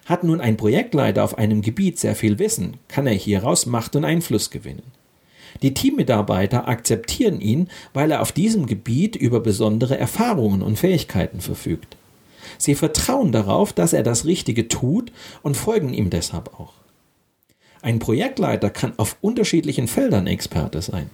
Hat 0.06 0.24
nun 0.24 0.42
ein 0.42 0.58
Projektleiter 0.58 1.24
auf 1.24 1.38
einem 1.38 1.62
Gebiet 1.62 1.98
sehr 1.98 2.16
viel 2.16 2.38
Wissen, 2.38 2.78
kann 2.88 3.08
er 3.08 3.14
hieraus 3.14 3.66
Macht 3.66 3.96
und 3.96 4.06
Einfluss 4.06 4.52
gewinnen. 4.52 4.92
Die 5.62 5.74
Teammitarbeiter 5.74 6.68
akzeptieren 6.68 7.40
ihn, 7.40 7.70
weil 7.94 8.12
er 8.12 8.22
auf 8.22 8.32
diesem 8.32 8.66
Gebiet 8.66 9.16
über 9.16 9.40
besondere 9.40 9.98
Erfahrungen 9.98 10.62
und 10.62 10.78
Fähigkeiten 10.78 11.40
verfügt. 11.40 11.96
Sie 12.58 12.76
vertrauen 12.76 13.32
darauf, 13.32 13.74
dass 13.74 13.94
er 13.94 14.04
das 14.04 14.26
Richtige 14.26 14.68
tut 14.68 15.12
und 15.42 15.58
folgen 15.58 15.94
ihm 15.94 16.10
deshalb 16.10 16.60
auch. 16.60 16.74
Ein 17.82 18.00
Projektleiter 18.00 18.70
kann 18.70 18.94
auf 18.98 19.18
unterschiedlichen 19.22 19.88
Feldern 19.88 20.28
Experte 20.28 20.82
sein. 20.82 21.10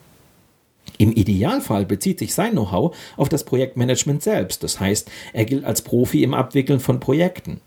Im 0.97 1.12
Idealfall 1.12 1.86
bezieht 1.86 2.19
sich 2.19 2.34
sein 2.34 2.51
Know-how 2.51 2.95
auf 3.17 3.30
das 3.30 3.43
Projektmanagement 3.43 4.23
selbst, 4.23 4.63
das 4.63 4.80
heißt, 4.80 5.10
er 5.34 5.45
gilt 5.45 5.65
als 5.65 5.82
Profi 5.82 6.23
im 6.23 6.34
Abwickeln 6.34 6.80
von 6.80 6.99
Projekten. 6.99 7.60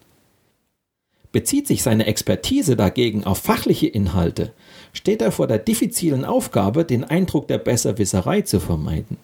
Bezieht 1.32 1.66
sich 1.66 1.82
seine 1.82 2.06
Expertise 2.06 2.76
dagegen 2.76 3.24
auf 3.24 3.38
fachliche 3.38 3.88
Inhalte, 3.88 4.52
steht 4.92 5.20
er 5.20 5.32
vor 5.32 5.48
der 5.48 5.58
diffizilen 5.58 6.24
Aufgabe, 6.24 6.84
den 6.84 7.02
Eindruck 7.02 7.48
der 7.48 7.58
Besserwisserei 7.58 8.42
zu 8.42 8.60
vermeiden. 8.60 9.16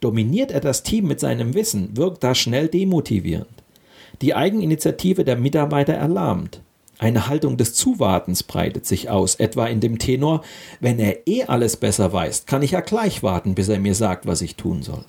Dominiert 0.00 0.52
er 0.52 0.60
das 0.60 0.84
Team 0.84 1.08
mit 1.08 1.20
seinem 1.20 1.54
Wissen, 1.54 1.96
wirkt 1.96 2.22
das 2.22 2.38
schnell 2.38 2.68
demotivierend. 2.68 3.61
Die 4.22 4.34
Eigeninitiative 4.36 5.24
der 5.24 5.36
Mitarbeiter 5.36 5.94
erlahmt. 5.94 6.62
Eine 6.98 7.26
Haltung 7.26 7.56
des 7.56 7.74
Zuwartens 7.74 8.44
breitet 8.44 8.86
sich 8.86 9.10
aus, 9.10 9.34
etwa 9.34 9.66
in 9.66 9.80
dem 9.80 9.98
Tenor, 9.98 10.42
wenn 10.78 11.00
er 11.00 11.26
eh 11.26 11.42
alles 11.42 11.76
besser 11.76 12.12
weiß, 12.12 12.46
kann 12.46 12.62
ich 12.62 12.70
ja 12.70 12.80
gleich 12.80 13.24
warten, 13.24 13.56
bis 13.56 13.68
er 13.68 13.80
mir 13.80 13.96
sagt, 13.96 14.24
was 14.24 14.40
ich 14.40 14.54
tun 14.54 14.82
soll. 14.82 15.04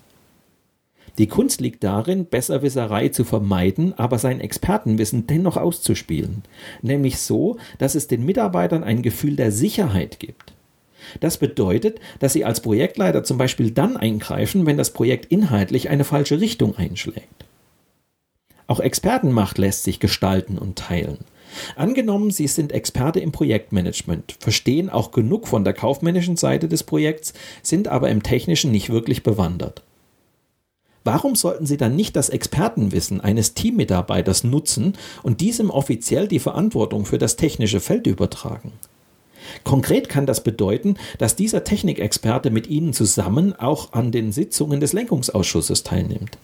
Die 1.19 1.27
Kunst 1.27 1.61
liegt 1.61 1.83
darin, 1.83 2.25
Besserwisserei 2.25 3.09
zu 3.09 3.23
vermeiden, 3.23 3.93
aber 3.95 4.17
sein 4.17 4.41
Expertenwissen 4.41 5.27
dennoch 5.27 5.57
auszuspielen, 5.57 6.41
nämlich 6.81 7.19
so, 7.19 7.57
dass 7.77 7.93
es 7.93 8.07
den 8.07 8.25
Mitarbeitern 8.25 8.83
ein 8.83 9.03
Gefühl 9.03 9.35
der 9.35 9.51
Sicherheit 9.51 10.19
gibt. 10.19 10.53
Das 11.19 11.37
bedeutet, 11.37 11.99
dass 12.17 12.33
sie 12.33 12.45
als 12.45 12.61
Projektleiter 12.61 13.23
zum 13.23 13.37
Beispiel 13.37 13.69
dann 13.69 13.95
eingreifen, 13.95 14.65
wenn 14.65 14.77
das 14.77 14.89
Projekt 14.89 15.25
inhaltlich 15.25 15.89
eine 15.89 16.03
falsche 16.03 16.41
Richtung 16.41 16.75
einschlägt. 16.75 17.45
Auch 18.67 18.79
Expertenmacht 18.79 19.57
lässt 19.57 19.83
sich 19.83 19.99
gestalten 19.99 20.57
und 20.57 20.77
teilen. 20.77 21.19
Angenommen, 21.75 22.31
Sie 22.31 22.47
sind 22.47 22.71
Experte 22.71 23.19
im 23.19 23.31
Projektmanagement, 23.31 24.35
verstehen 24.39 24.89
auch 24.89 25.11
genug 25.11 25.47
von 25.47 25.63
der 25.63 25.73
kaufmännischen 25.73 26.37
Seite 26.37 26.67
des 26.67 26.83
Projekts, 26.83 27.33
sind 27.61 27.87
aber 27.87 28.09
im 28.09 28.23
technischen 28.23 28.71
nicht 28.71 28.89
wirklich 28.89 29.23
bewandert. 29.23 29.83
Warum 31.03 31.35
sollten 31.35 31.65
Sie 31.65 31.77
dann 31.77 31.95
nicht 31.95 32.15
das 32.15 32.29
Expertenwissen 32.29 33.19
eines 33.19 33.53
Teammitarbeiters 33.53 34.43
nutzen 34.45 34.93
und 35.21 35.41
diesem 35.41 35.69
offiziell 35.69 36.27
die 36.27 36.39
Verantwortung 36.39 37.05
für 37.05 37.17
das 37.17 37.35
technische 37.35 37.81
Feld 37.81 38.07
übertragen? 38.07 38.71
Konkret 39.65 40.07
kann 40.07 40.25
das 40.25 40.41
bedeuten, 40.41 40.95
dass 41.17 41.35
dieser 41.35 41.65
Technikexperte 41.65 42.49
mit 42.49 42.67
Ihnen 42.67 42.93
zusammen 42.93 43.53
auch 43.53 43.91
an 43.91 44.11
den 44.11 44.31
Sitzungen 44.31 44.79
des 44.79 44.93
Lenkungsausschusses 44.93 45.83
teilnimmt. 45.83 46.37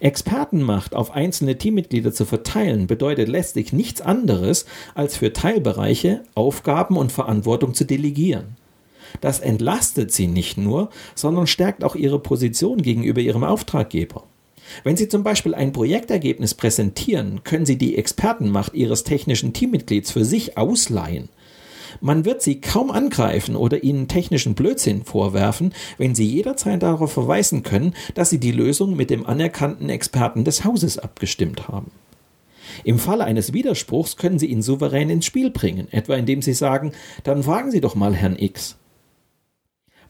Expertenmacht 0.00 0.94
auf 0.94 1.12
einzelne 1.12 1.58
Teammitglieder 1.58 2.12
zu 2.12 2.24
verteilen, 2.24 2.86
bedeutet 2.86 3.28
letztlich 3.28 3.72
nichts 3.72 4.00
anderes, 4.00 4.66
als 4.94 5.16
für 5.16 5.32
Teilbereiche 5.32 6.22
Aufgaben 6.34 6.96
und 6.96 7.12
Verantwortung 7.12 7.74
zu 7.74 7.84
delegieren. 7.84 8.56
Das 9.20 9.40
entlastet 9.40 10.12
sie 10.12 10.26
nicht 10.26 10.56
nur, 10.56 10.90
sondern 11.14 11.46
stärkt 11.46 11.84
auch 11.84 11.96
ihre 11.96 12.20
Position 12.20 12.82
gegenüber 12.82 13.20
ihrem 13.20 13.44
Auftraggeber. 13.44 14.24
Wenn 14.84 14.96
Sie 14.96 15.08
zum 15.08 15.24
Beispiel 15.24 15.54
ein 15.54 15.72
Projektergebnis 15.72 16.54
präsentieren, 16.54 17.42
können 17.42 17.66
Sie 17.66 17.76
die 17.76 17.96
Expertenmacht 17.96 18.72
Ihres 18.74 19.02
technischen 19.02 19.52
Teammitglieds 19.52 20.12
für 20.12 20.24
sich 20.24 20.56
ausleihen 20.56 21.28
man 22.00 22.24
wird 22.24 22.42
sie 22.42 22.60
kaum 22.60 22.90
angreifen 22.90 23.56
oder 23.56 23.82
ihnen 23.82 24.08
technischen 24.08 24.54
Blödsinn 24.54 25.04
vorwerfen, 25.04 25.72
wenn 25.98 26.14
sie 26.14 26.26
jederzeit 26.26 26.82
darauf 26.82 27.12
verweisen 27.12 27.62
können, 27.62 27.94
dass 28.14 28.30
sie 28.30 28.38
die 28.38 28.52
Lösung 28.52 28.96
mit 28.96 29.10
dem 29.10 29.26
anerkannten 29.26 29.88
Experten 29.88 30.44
des 30.44 30.64
Hauses 30.64 30.98
abgestimmt 30.98 31.68
haben. 31.68 31.90
Im 32.84 32.98
Falle 32.98 33.24
eines 33.24 33.52
Widerspruchs 33.52 34.16
können 34.16 34.38
Sie 34.38 34.46
ihn 34.46 34.62
souverän 34.62 35.10
ins 35.10 35.26
Spiel 35.26 35.50
bringen, 35.50 35.88
etwa 35.90 36.14
indem 36.14 36.40
Sie 36.40 36.54
sagen, 36.54 36.92
dann 37.24 37.42
fragen 37.42 37.70
Sie 37.70 37.80
doch 37.80 37.94
mal 37.94 38.14
Herrn 38.14 38.36
X. 38.38 38.76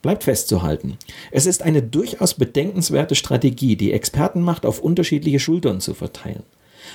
Bleibt 0.02 0.24
festzuhalten, 0.24 0.96
es 1.30 1.44
ist 1.44 1.62
eine 1.62 1.82
durchaus 1.82 2.34
bedenkenswerte 2.34 3.14
Strategie, 3.14 3.76
die 3.76 3.92
Expertenmacht 3.92 4.64
auf 4.64 4.80
unterschiedliche 4.80 5.40
Schultern 5.40 5.80
zu 5.80 5.92
verteilen. 5.94 6.42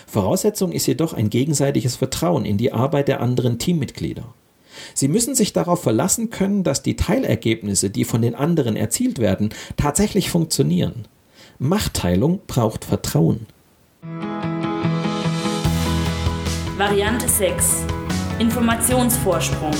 Voraussetzung 0.08 0.72
ist 0.72 0.88
jedoch 0.88 1.14
ein 1.14 1.30
gegenseitiges 1.30 1.96
Vertrauen 1.96 2.46
in 2.46 2.58
die 2.58 2.74
Arbeit 2.74 3.08
der 3.08 3.22
anderen 3.22 3.60
Teammitglieder. 3.60 4.34
Sie 4.94 5.08
müssen 5.08 5.36
sich 5.36 5.54
darauf 5.54 5.82
verlassen 5.82 6.30
können, 6.30 6.64
dass 6.64 6.84
die 6.84 6.96
Teilergebnisse, 6.96 7.90
die 7.90 8.04
von 8.04 8.22
den 8.22 8.36
anderen 8.36 8.76
erzielt 8.76 9.20
werden, 9.20 9.50
tatsächlich 9.78 10.30
funktionieren. 10.30 11.08
Machtteilung 11.60 12.42
braucht 12.48 12.86
Vertrauen. 12.86 13.46
Variante 16.78 17.30
6. 17.30 17.86
Informationsvorsprung. 18.40 19.72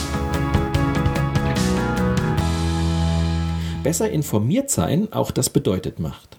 Besser 3.84 4.10
informiert 4.10 4.70
sein, 4.70 5.12
auch 5.12 5.30
das 5.30 5.50
bedeutet 5.50 6.00
Macht. 6.00 6.38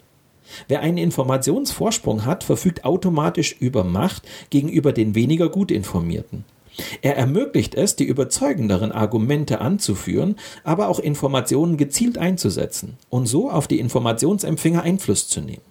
Wer 0.69 0.81
einen 0.81 0.99
Informationsvorsprung 0.99 2.25
hat, 2.25 2.43
verfügt 2.43 2.85
automatisch 2.85 3.55
über 3.61 3.85
Macht 3.85 4.27
gegenüber 4.51 4.93
den 4.93 5.15
weniger 5.15 5.49
gut 5.49 5.71
informierten. 5.71 6.45
Er 7.03 7.17
ermöglicht 7.17 7.75
es, 7.75 7.97
die 7.97 8.05
überzeugenderen 8.05 8.93
Argumente 8.93 9.61
anzuführen, 9.61 10.37
aber 10.65 10.89
auch 10.89 10.99
Informationen 10.99 11.77
gezielt 11.77 12.19
einzusetzen 12.19 12.97
und 13.09 13.27
so 13.27 13.51
auf 13.51 13.67
die 13.67 13.79
Informationsempfänger 13.79 14.83
Einfluss 14.83 15.29
zu 15.29 15.41
nehmen. 15.41 15.63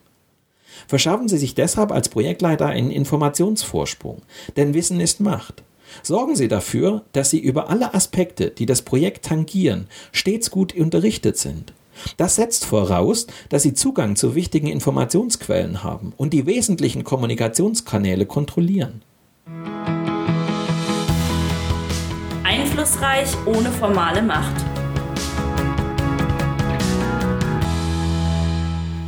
Verschaffen 0.88 1.28
Sie 1.28 1.38
sich 1.38 1.56
deshalb 1.56 1.92
als 1.92 2.10
Projektleiter 2.10 2.68
einen 2.68 2.92
Informationsvorsprung, 2.92 4.22
denn 4.56 4.74
Wissen 4.74 5.00
ist 5.00 5.20
Macht. 5.20 5.64
Sorgen 6.04 6.36
Sie 6.36 6.48
dafür, 6.48 7.04
dass 7.14 7.30
Sie 7.30 7.40
über 7.40 7.70
alle 7.70 7.94
Aspekte, 7.94 8.50
die 8.50 8.66
das 8.66 8.82
Projekt 8.82 9.26
tangieren, 9.26 9.88
stets 10.12 10.52
gut 10.52 10.76
unterrichtet 10.76 11.38
sind. 11.38 11.74
Das 12.18 12.36
setzt 12.36 12.66
voraus, 12.66 13.28
dass 13.50 13.64
Sie 13.64 13.74
Zugang 13.74 14.16
zu 14.16 14.36
wichtigen 14.36 14.68
Informationsquellen 14.68 15.84
haben 15.84 16.14
und 16.18 16.34
die 16.34 16.46
wesentlichen 16.46 17.04
Kommunikationskanäle 17.04 18.26
kontrollieren. 18.26 19.02
Einflussreich 22.96 23.36
ohne 23.46 23.72
formale 23.72 24.22
Macht. 24.22 24.54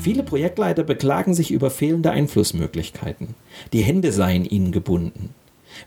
Viele 0.02 0.24
Projektleiter 0.24 0.84
beklagen 0.84 1.34
sich 1.34 1.52
über 1.52 1.70
fehlende 1.70 2.12
Einflussmöglichkeiten. 2.12 3.36
Die 3.74 3.82
Hände 3.82 4.12
seien 4.12 4.46
ihnen 4.46 4.72
gebunden. 4.72 5.34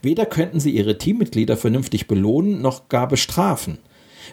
Weder 0.02 0.24
könnten 0.26 0.60
sie 0.60 0.70
ihre 0.70 0.98
Teammitglieder 0.98 1.56
vernünftig 1.56 2.06
belohnen 2.06 2.62
noch 2.62 2.88
gar 2.88 3.08
bestrafen. 3.08 3.78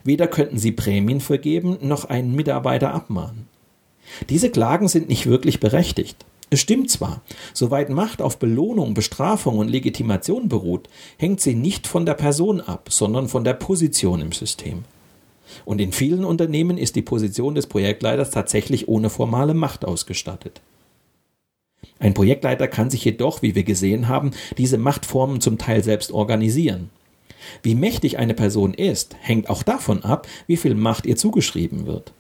Weder 0.04 0.28
könnten 0.28 0.58
sie 0.58 0.72
Prämien 0.72 1.20
vergeben 1.20 1.78
noch 1.82 2.06
einen 2.06 2.36
Mitarbeiter 2.36 2.94
abmahnen. 2.94 3.48
Diese 4.30 4.50
Klagen 4.50 4.88
sind 4.88 5.10
nicht 5.10 5.26
wirklich 5.26 5.60
berechtigt. 5.60 6.26
Es 6.50 6.62
stimmt 6.62 6.90
zwar, 6.90 7.22
soweit 7.54 7.90
Macht 7.90 8.22
auf 8.22 8.40
Belohnung, 8.40 8.94
Bestrafung 8.94 9.58
und 9.58 9.68
Legitimation 9.68 10.48
beruht, 10.48 10.88
hängt 11.18 11.42
sie 11.42 11.56
nicht 11.56 11.88
von 11.88 12.06
der 12.06 12.14
Person 12.14 12.62
ab, 12.62 12.88
sondern 12.90 13.28
von 13.28 13.44
der 13.44 13.54
Position 13.54 14.22
im 14.22 14.32
System. 14.32 14.86
Und 15.66 15.80
in 15.82 15.92
vielen 15.92 16.24
Unternehmen 16.24 16.78
ist 16.78 16.96
die 16.96 17.02
Position 17.02 17.56
des 17.56 17.68
Projektleiters 17.68 18.32
tatsächlich 18.32 18.88
ohne 18.88 19.10
formale 19.10 19.54
Macht 19.54 19.84
ausgestattet. 19.84 20.62
Ein 22.00 22.14
Projektleiter 22.14 22.68
kann 22.68 22.90
sich 22.90 23.04
jedoch, 23.04 23.42
wie 23.42 23.56
wir 23.56 23.64
gesehen 23.64 24.08
haben, 24.08 24.32
diese 24.58 24.78
Machtformen 24.78 25.42
zum 25.42 25.58
Teil 25.58 25.84
selbst 25.84 26.12
organisieren. 26.12 26.90
Wie 27.62 27.76
mächtig 27.76 28.18
eine 28.18 28.34
Person 28.34 28.74
ist, 28.74 29.16
hängt 29.20 29.50
auch 29.50 29.64
davon 29.64 30.04
ab, 30.04 30.28
wie 30.48 30.58
viel 30.58 30.76
Macht 30.76 31.06
ihr 31.06 31.18
zugeschrieben 31.18 31.88
wird. 31.88 32.14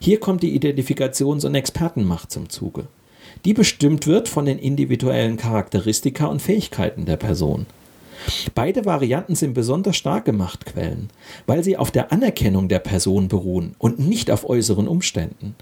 Hier 0.00 0.18
kommt 0.18 0.42
die 0.42 0.58
Identifikations- 0.58 1.44
und 1.46 1.54
Expertenmacht 1.54 2.30
zum 2.30 2.48
Zuge 2.48 2.86
die 3.44 3.54
bestimmt 3.54 4.06
wird 4.06 4.28
von 4.28 4.44
den 4.44 4.58
individuellen 4.58 5.36
Charakteristika 5.36 6.26
und 6.26 6.42
Fähigkeiten 6.42 7.06
der 7.06 7.16
Person. 7.16 7.66
Beide 8.54 8.84
Varianten 8.84 9.34
sind 9.34 9.54
besonders 9.54 9.96
starke 9.96 10.32
Machtquellen, 10.32 11.08
weil 11.46 11.64
sie 11.64 11.76
auf 11.76 11.90
der 11.90 12.12
Anerkennung 12.12 12.68
der 12.68 12.78
Person 12.78 13.28
beruhen 13.28 13.74
und 13.78 13.98
nicht 13.98 14.30
auf 14.30 14.48
äußeren 14.48 14.88
Umständen. 14.88 15.54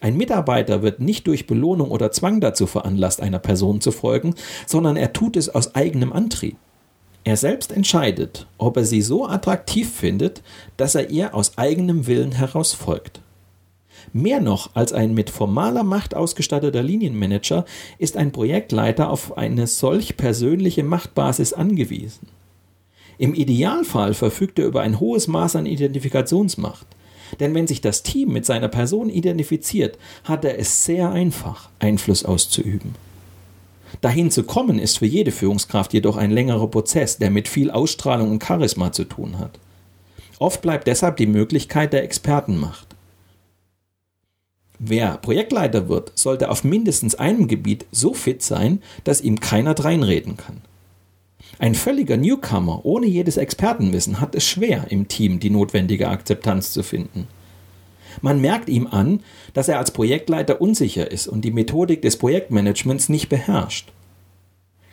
Ein 0.00 0.16
Mitarbeiter 0.16 0.82
wird 0.82 1.00
nicht 1.00 1.26
durch 1.26 1.46
Belohnung 1.46 1.90
oder 1.90 2.10
Zwang 2.10 2.40
dazu 2.40 2.66
veranlasst, 2.66 3.20
einer 3.22 3.38
Person 3.38 3.80
zu 3.80 3.92
folgen, 3.92 4.34
sondern 4.66 4.96
er 4.96 5.12
tut 5.12 5.36
es 5.36 5.48
aus 5.48 5.74
eigenem 5.74 6.12
Antrieb. 6.12 6.56
Er 7.24 7.36
selbst 7.36 7.72
entscheidet, 7.72 8.46
ob 8.58 8.76
er 8.76 8.84
sie 8.84 9.02
so 9.02 9.26
attraktiv 9.26 9.90
findet, 9.90 10.42
dass 10.76 10.94
er 10.94 11.10
ihr 11.10 11.34
aus 11.34 11.58
eigenem 11.58 12.06
Willen 12.06 12.32
heraus 12.32 12.72
folgt. 12.72 13.20
Mehr 14.12 14.40
noch 14.40 14.74
als 14.74 14.92
ein 14.92 15.14
mit 15.14 15.30
formaler 15.30 15.84
Macht 15.84 16.16
ausgestatteter 16.16 16.82
Linienmanager 16.82 17.64
ist 17.98 18.16
ein 18.16 18.32
Projektleiter 18.32 19.08
auf 19.08 19.38
eine 19.38 19.66
solch 19.66 20.16
persönliche 20.16 20.82
Machtbasis 20.82 21.52
angewiesen. 21.52 22.26
Im 23.18 23.34
Idealfall 23.34 24.14
verfügt 24.14 24.58
er 24.58 24.66
über 24.66 24.80
ein 24.80 24.98
hohes 24.98 25.28
Maß 25.28 25.56
an 25.56 25.66
Identifikationsmacht. 25.66 26.86
Denn 27.38 27.54
wenn 27.54 27.68
sich 27.68 27.80
das 27.80 28.02
Team 28.02 28.32
mit 28.32 28.44
seiner 28.44 28.68
Person 28.68 29.08
identifiziert, 29.08 29.98
hat 30.24 30.44
er 30.44 30.58
es 30.58 30.84
sehr 30.84 31.12
einfach, 31.12 31.68
Einfluss 31.78 32.24
auszuüben. 32.24 32.96
Dahin 34.00 34.30
zu 34.30 34.42
kommen 34.42 34.78
ist 34.78 34.98
für 34.98 35.06
jede 35.06 35.30
Führungskraft 35.30 35.92
jedoch 35.92 36.16
ein 36.16 36.30
längerer 36.30 36.68
Prozess, 36.68 37.18
der 37.18 37.30
mit 37.30 37.46
viel 37.46 37.70
Ausstrahlung 37.70 38.30
und 38.30 38.42
Charisma 38.42 38.90
zu 38.90 39.04
tun 39.04 39.38
hat. 39.38 39.58
Oft 40.38 40.62
bleibt 40.62 40.86
deshalb 40.86 41.18
die 41.18 41.26
Möglichkeit 41.26 41.92
der 41.92 42.02
Expertenmacht. 42.02 42.89
Wer 44.82 45.18
Projektleiter 45.18 45.90
wird, 45.90 46.12
sollte 46.14 46.50
auf 46.50 46.64
mindestens 46.64 47.14
einem 47.14 47.48
Gebiet 47.48 47.84
so 47.92 48.14
fit 48.14 48.42
sein, 48.42 48.80
dass 49.04 49.20
ihm 49.20 49.38
keiner 49.38 49.74
dreinreden 49.74 50.38
kann. 50.38 50.62
Ein 51.58 51.74
völliger 51.74 52.16
Newcomer 52.16 52.80
ohne 52.86 53.06
jedes 53.06 53.36
Expertenwissen 53.36 54.22
hat 54.22 54.34
es 54.34 54.46
schwer, 54.46 54.86
im 54.88 55.06
Team 55.06 55.38
die 55.38 55.50
notwendige 55.50 56.08
Akzeptanz 56.08 56.72
zu 56.72 56.82
finden. 56.82 57.28
Man 58.22 58.40
merkt 58.40 58.70
ihm 58.70 58.86
an, 58.86 59.20
dass 59.52 59.68
er 59.68 59.78
als 59.78 59.90
Projektleiter 59.90 60.62
unsicher 60.62 61.10
ist 61.10 61.28
und 61.28 61.42
die 61.42 61.52
Methodik 61.52 62.00
des 62.00 62.16
Projektmanagements 62.16 63.10
nicht 63.10 63.28
beherrscht. 63.28 63.92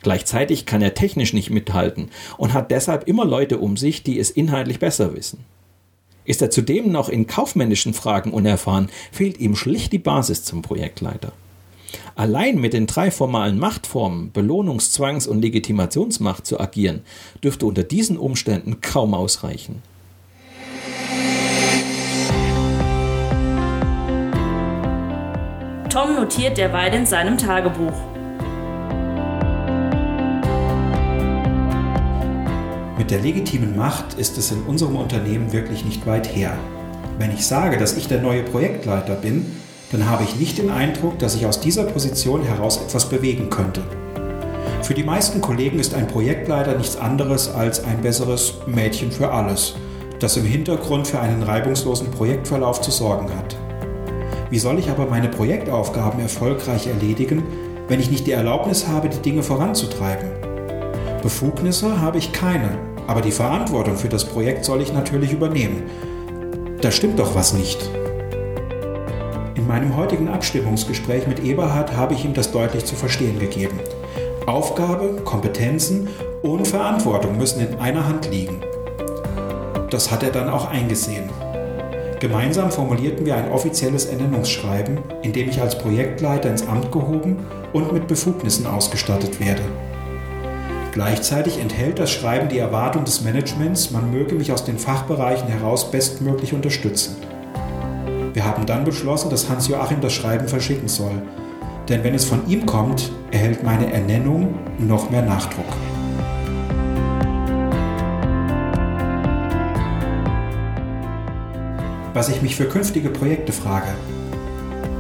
Gleichzeitig 0.04 0.66
kann 0.66 0.82
er 0.82 0.96
technisch 0.96 1.32
nicht 1.32 1.50
mithalten 1.50 2.10
und 2.38 2.54
hat 2.54 2.72
deshalb 2.72 3.08
immer 3.08 3.24
Leute 3.24 3.58
um 3.58 3.78
sich, 3.78 4.04
die 4.04 4.20
es 4.20 4.32
inhaltlich 4.32 4.80
besser 4.80 5.16
wissen. 5.16 5.46
Ist 6.28 6.42
er 6.42 6.50
zudem 6.50 6.92
noch 6.92 7.08
in 7.08 7.26
kaufmännischen 7.26 7.94
Fragen 7.94 8.32
unerfahren, 8.32 8.90
fehlt 9.14 9.40
ihm 9.40 9.56
schlicht 9.56 9.94
die 9.94 9.98
Basis 9.98 10.44
zum 10.44 10.62
Projektleiter. 10.62 11.32
Allein 12.16 12.60
mit 12.60 12.74
den 12.74 12.86
drei 12.86 13.12
formalen 13.12 13.58
Machtformen 13.58 14.34
Belohnungs-, 14.34 14.92
Zwangs- 14.92 15.26
und 15.26 15.42
Legitimationsmacht 15.42 16.46
zu 16.46 16.60
agieren, 16.60 17.04
dürfte 17.42 17.66
unter 17.66 17.84
diesen 17.84 18.18
Umständen 18.18 18.82
kaum 18.82 19.14
ausreichen. 19.14 19.82
Tom 25.90 26.16
notiert 26.16 26.58
derweil 26.58 26.94
in 26.94 27.06
seinem 27.06 27.38
Tagebuch. 27.38 28.17
Mit 33.08 33.14
der 33.14 33.22
legitimen 33.22 33.78
Macht 33.78 34.16
ist 34.16 34.38
es 34.38 34.52
in 34.52 34.64
unserem 34.64 34.98
Unternehmen 34.98 35.54
wirklich 35.54 35.86
nicht 35.86 36.06
weit 36.06 36.36
her. 36.36 36.58
Wenn 37.18 37.34
ich 37.34 37.48
sage, 37.48 37.78
dass 37.78 37.96
ich 37.96 38.10
der 38.10 38.20
neue 38.20 38.44
Projektleiter 38.44 39.16
bin, 39.16 39.46
dann 39.94 40.10
habe 40.10 40.26
ich 40.26 40.36
nicht 40.36 40.58
den 40.58 40.70
Eindruck, 40.70 41.18
dass 41.18 41.34
ich 41.34 41.46
aus 41.46 41.62
dieser 41.62 41.86
Position 41.86 42.44
heraus 42.44 42.76
etwas 42.76 43.08
bewegen 43.08 43.50
könnte. 43.50 43.82
Für 44.82 44.94
die 44.94 45.06
meisten 45.06 45.40
Kollegen 45.40 45.80
ist 45.80 45.94
ein 45.94 46.08
Projektleiter 46.08 46.78
nichts 46.78 46.98
anderes 46.98 47.48
als 47.48 47.82
ein 47.82 48.02
besseres 48.02 48.56
Mädchen 48.68 49.10
für 49.14 49.32
alles, 49.32 49.76
das 50.20 50.36
im 50.36 50.44
Hintergrund 50.44 51.08
für 51.08 51.22
einen 51.22 51.44
reibungslosen 51.44 52.12
Projektverlauf 52.12 52.82
zu 52.82 52.92
sorgen 52.92 53.30
hat. 53.38 53.56
Wie 54.50 54.60
soll 54.60 54.80
ich 54.80 54.90
aber 54.90 55.06
meine 55.06 55.30
Projektaufgaben 55.30 56.20
erfolgreich 56.20 56.88
erledigen, 56.88 57.44
wenn 57.88 58.02
ich 58.02 58.12
nicht 58.12 58.28
die 58.28 58.34
Erlaubnis 58.34 58.86
habe, 58.86 59.08
die 59.08 59.22
Dinge 59.22 59.44
voranzutreiben? 59.44 60.28
Befugnisse 61.22 62.02
habe 62.02 62.18
ich 62.18 62.34
keine, 62.34 62.87
aber 63.08 63.22
die 63.22 63.32
Verantwortung 63.32 63.98
für 63.98 64.10
das 64.10 64.26
Projekt 64.26 64.66
soll 64.66 64.82
ich 64.82 64.94
natürlich 64.94 65.32
übernehmen. 65.32 65.84
Da 66.82 66.92
stimmt 66.92 67.18
doch 67.18 67.34
was 67.34 67.54
nicht. 67.54 67.90
In 69.56 69.66
meinem 69.66 69.96
heutigen 69.98 70.28
Abstimmungsgespräch 70.28 71.26
mit 71.26 71.44
Eberhard 71.44 71.96
habe 71.96 72.14
ich 72.14 72.24
ihm 72.24 72.34
das 72.34 72.52
deutlich 72.52 72.86
zu 72.86 72.96
verstehen 72.96 73.40
gegeben. 73.40 73.80
Aufgabe, 74.46 75.22
Kompetenzen 75.26 76.08
und 76.42 76.68
Verantwortung 76.68 77.38
müssen 77.38 77.66
in 77.66 77.80
einer 77.80 78.08
Hand 78.08 78.30
liegen. 78.30 78.62
Das 79.90 80.12
hat 80.12 80.24
er 80.24 80.32
dann 80.32 80.50
auch 80.50 80.70
eingesehen. 80.70 81.30
Gemeinsam 82.20 82.72
formulierten 82.72 83.26
wir 83.26 83.36
ein 83.36 83.52
offizielles 83.52 84.06
Ernennungsschreiben, 84.06 85.00
in 85.22 85.34
dem 85.34 85.50
ich 85.50 85.62
als 85.62 85.78
Projektleiter 85.78 86.50
ins 86.50 86.68
Amt 86.68 86.92
gehoben 86.92 87.46
und 87.74 87.94
mit 87.94 88.08
Befugnissen 88.08 88.66
ausgestattet 88.66 89.40
werde. 89.40 89.62
Gleichzeitig 90.98 91.60
enthält 91.60 92.00
das 92.00 92.10
Schreiben 92.10 92.50
die 92.50 92.58
Erwartung 92.58 93.06
des 93.06 93.22
Managements, 93.22 93.92
man 93.92 94.10
möge 94.10 94.34
mich 94.34 94.52
aus 94.52 94.66
den 94.66 94.80
Fachbereichen 94.80 95.48
heraus 95.48 95.92
bestmöglich 95.92 96.54
unterstützen. 96.54 97.18
Wir 98.34 98.44
haben 98.44 98.66
dann 98.66 98.84
beschlossen, 98.84 99.30
dass 99.30 99.48
Hans-Joachim 99.48 100.02
das 100.02 100.14
Schreiben 100.14 100.48
verschicken 100.48 100.88
soll, 100.88 101.22
denn 101.88 102.04
wenn 102.04 102.16
es 102.16 102.26
von 102.26 102.48
ihm 102.48 102.66
kommt, 102.66 103.12
erhält 103.30 103.62
meine 103.62 103.94
Ernennung 103.94 104.56
noch 104.80 105.12
mehr 105.12 105.22
Nachdruck. 105.22 105.68
was 112.16 112.30
ich 112.30 112.42
mich 112.42 112.56
für 112.56 112.66
künftige 112.66 113.12
Projekte 113.12 113.52
frage. 113.52 113.90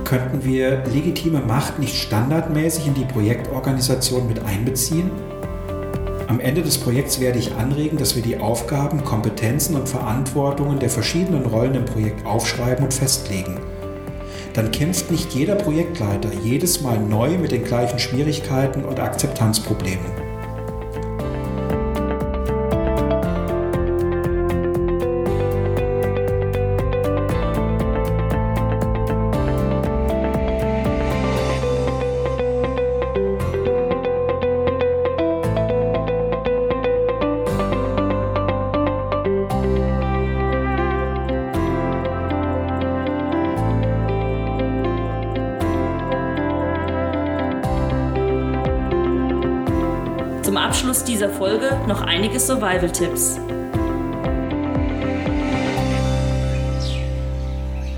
Könnten 0.03 0.43
wir 0.43 0.83
legitime 0.93 1.39
Macht 1.39 1.79
nicht 1.79 1.95
standardmäßig 1.95 2.85
in 2.85 2.93
die 2.93 3.05
Projektorganisation 3.05 4.27
mit 4.27 4.45
einbeziehen? 4.45 5.09
Am 6.27 6.41
Ende 6.41 6.61
des 6.61 6.77
Projekts 6.77 7.21
werde 7.21 7.39
ich 7.39 7.55
anregen, 7.55 7.97
dass 7.97 8.17
wir 8.17 8.21
die 8.21 8.37
Aufgaben, 8.37 9.05
Kompetenzen 9.05 9.77
und 9.77 9.87
Verantwortungen 9.87 10.77
der 10.77 10.89
verschiedenen 10.89 11.45
Rollen 11.45 11.75
im 11.75 11.85
Projekt 11.85 12.25
aufschreiben 12.25 12.83
und 12.83 12.93
festlegen. 12.93 13.57
Dann 14.53 14.71
kämpft 14.71 15.09
nicht 15.09 15.33
jeder 15.33 15.55
Projektleiter 15.55 16.29
jedes 16.43 16.81
Mal 16.81 16.99
neu 16.99 17.37
mit 17.37 17.51
den 17.51 17.63
gleichen 17.63 17.97
Schwierigkeiten 17.97 18.83
und 18.83 18.99
Akzeptanzproblemen. 18.99 20.26
Dieser 51.17 51.31
Folge 51.31 51.81
noch 51.87 52.01
einige 52.01 52.39
Survival-Tipps. 52.39 53.39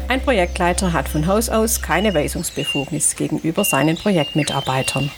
Ein 0.07 0.21
Projektleiter 0.21 0.93
hat 0.93 1.09
von 1.09 1.27
Haus 1.27 1.49
aus 1.49 1.81
keine 1.81 2.13
Weisungsbefugnis 2.13 3.17
gegenüber 3.17 3.65
seinen 3.65 3.97
Projektmitarbeitern. 3.97 5.11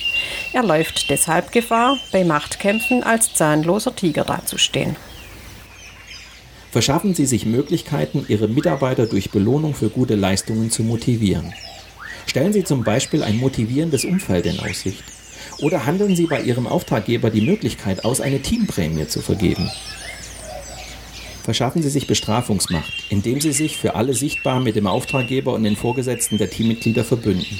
Er 0.52 0.64
läuft 0.64 1.12
deshalb 1.12 1.52
Gefahr, 1.52 1.96
bei 2.12 2.24
Machtkämpfen 2.24 3.04
als 3.04 3.36
zahnloser 3.36 3.96
Tiger 3.96 4.24
dazustehen. 4.24 4.96
Verschaffen 6.72 7.14
Sie 7.14 7.28
sich 7.28 7.46
Möglichkeiten, 7.46 8.26
Ihre 8.28 8.48
Mitarbeiter 8.48 9.06
durch 9.06 9.30
Belohnung 9.30 9.76
für 9.76 9.90
gute 9.90 10.16
Leistungen 10.16 10.72
zu 10.72 10.82
motivieren. 10.82 11.54
Stellen 12.26 12.52
Sie 12.52 12.64
zum 12.64 12.84
Beispiel 12.84 13.22
ein 13.22 13.38
motivierendes 13.38 14.06
Umfeld 14.06 14.48
in 14.48 14.60
Aussicht. 14.60 15.04
Oder 15.62 15.86
handeln 15.86 16.16
Sie 16.16 16.26
bei 16.26 16.42
Ihrem 16.42 16.66
Auftraggeber 16.66 17.30
die 17.30 17.42
Möglichkeit 17.42 18.04
aus, 18.04 18.20
eine 18.20 18.42
Teamprämie 18.42 19.08
zu 19.08 19.22
vergeben? 19.22 19.70
Verschaffen 21.44 21.82
Sie 21.82 21.90
sich 21.90 22.08
Bestrafungsmacht, 22.08 22.92
indem 23.10 23.42
Sie 23.42 23.52
sich 23.52 23.78
für 23.78 23.96
alle 23.96 24.14
sichtbar 24.14 24.60
mit 24.60 24.76
dem 24.76 24.88
Auftraggeber 24.88 25.54
und 25.54 25.64
den 25.64 25.76
Vorgesetzten 25.76 26.38
der 26.38 26.50
Teammitglieder 26.50 27.04
verbünden. 27.04 27.60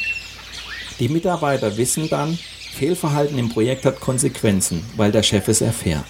Die 1.00 1.10
Mitarbeiter 1.10 1.78
wissen 1.78 2.10
dann, 2.10 2.38
Fehlverhalten 2.74 3.38
im 3.38 3.50
Projekt 3.50 3.86
hat 3.86 4.00
Konsequenzen, 4.00 4.84
weil 4.96 5.12
der 5.12 5.24
Chef 5.24 5.48
es 5.48 5.62
erfährt. 5.62 6.06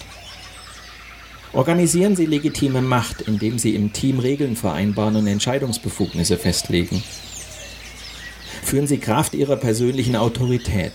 Organisieren 1.52 2.16
Sie 2.16 2.24
legitime 2.24 2.80
Macht, 2.80 3.22
indem 3.22 3.58
Sie 3.58 3.74
im 3.74 3.92
Team 3.92 4.18
Regeln 4.18 4.56
vereinbaren 4.56 5.16
und 5.16 5.26
Entscheidungsbefugnisse 5.26 6.38
festlegen. 6.38 7.02
Führen 8.62 8.86
Sie 8.86 8.98
Kraft 8.98 9.34
Ihrer 9.34 9.56
persönlichen 9.56 10.16
Autorität. 10.16 10.92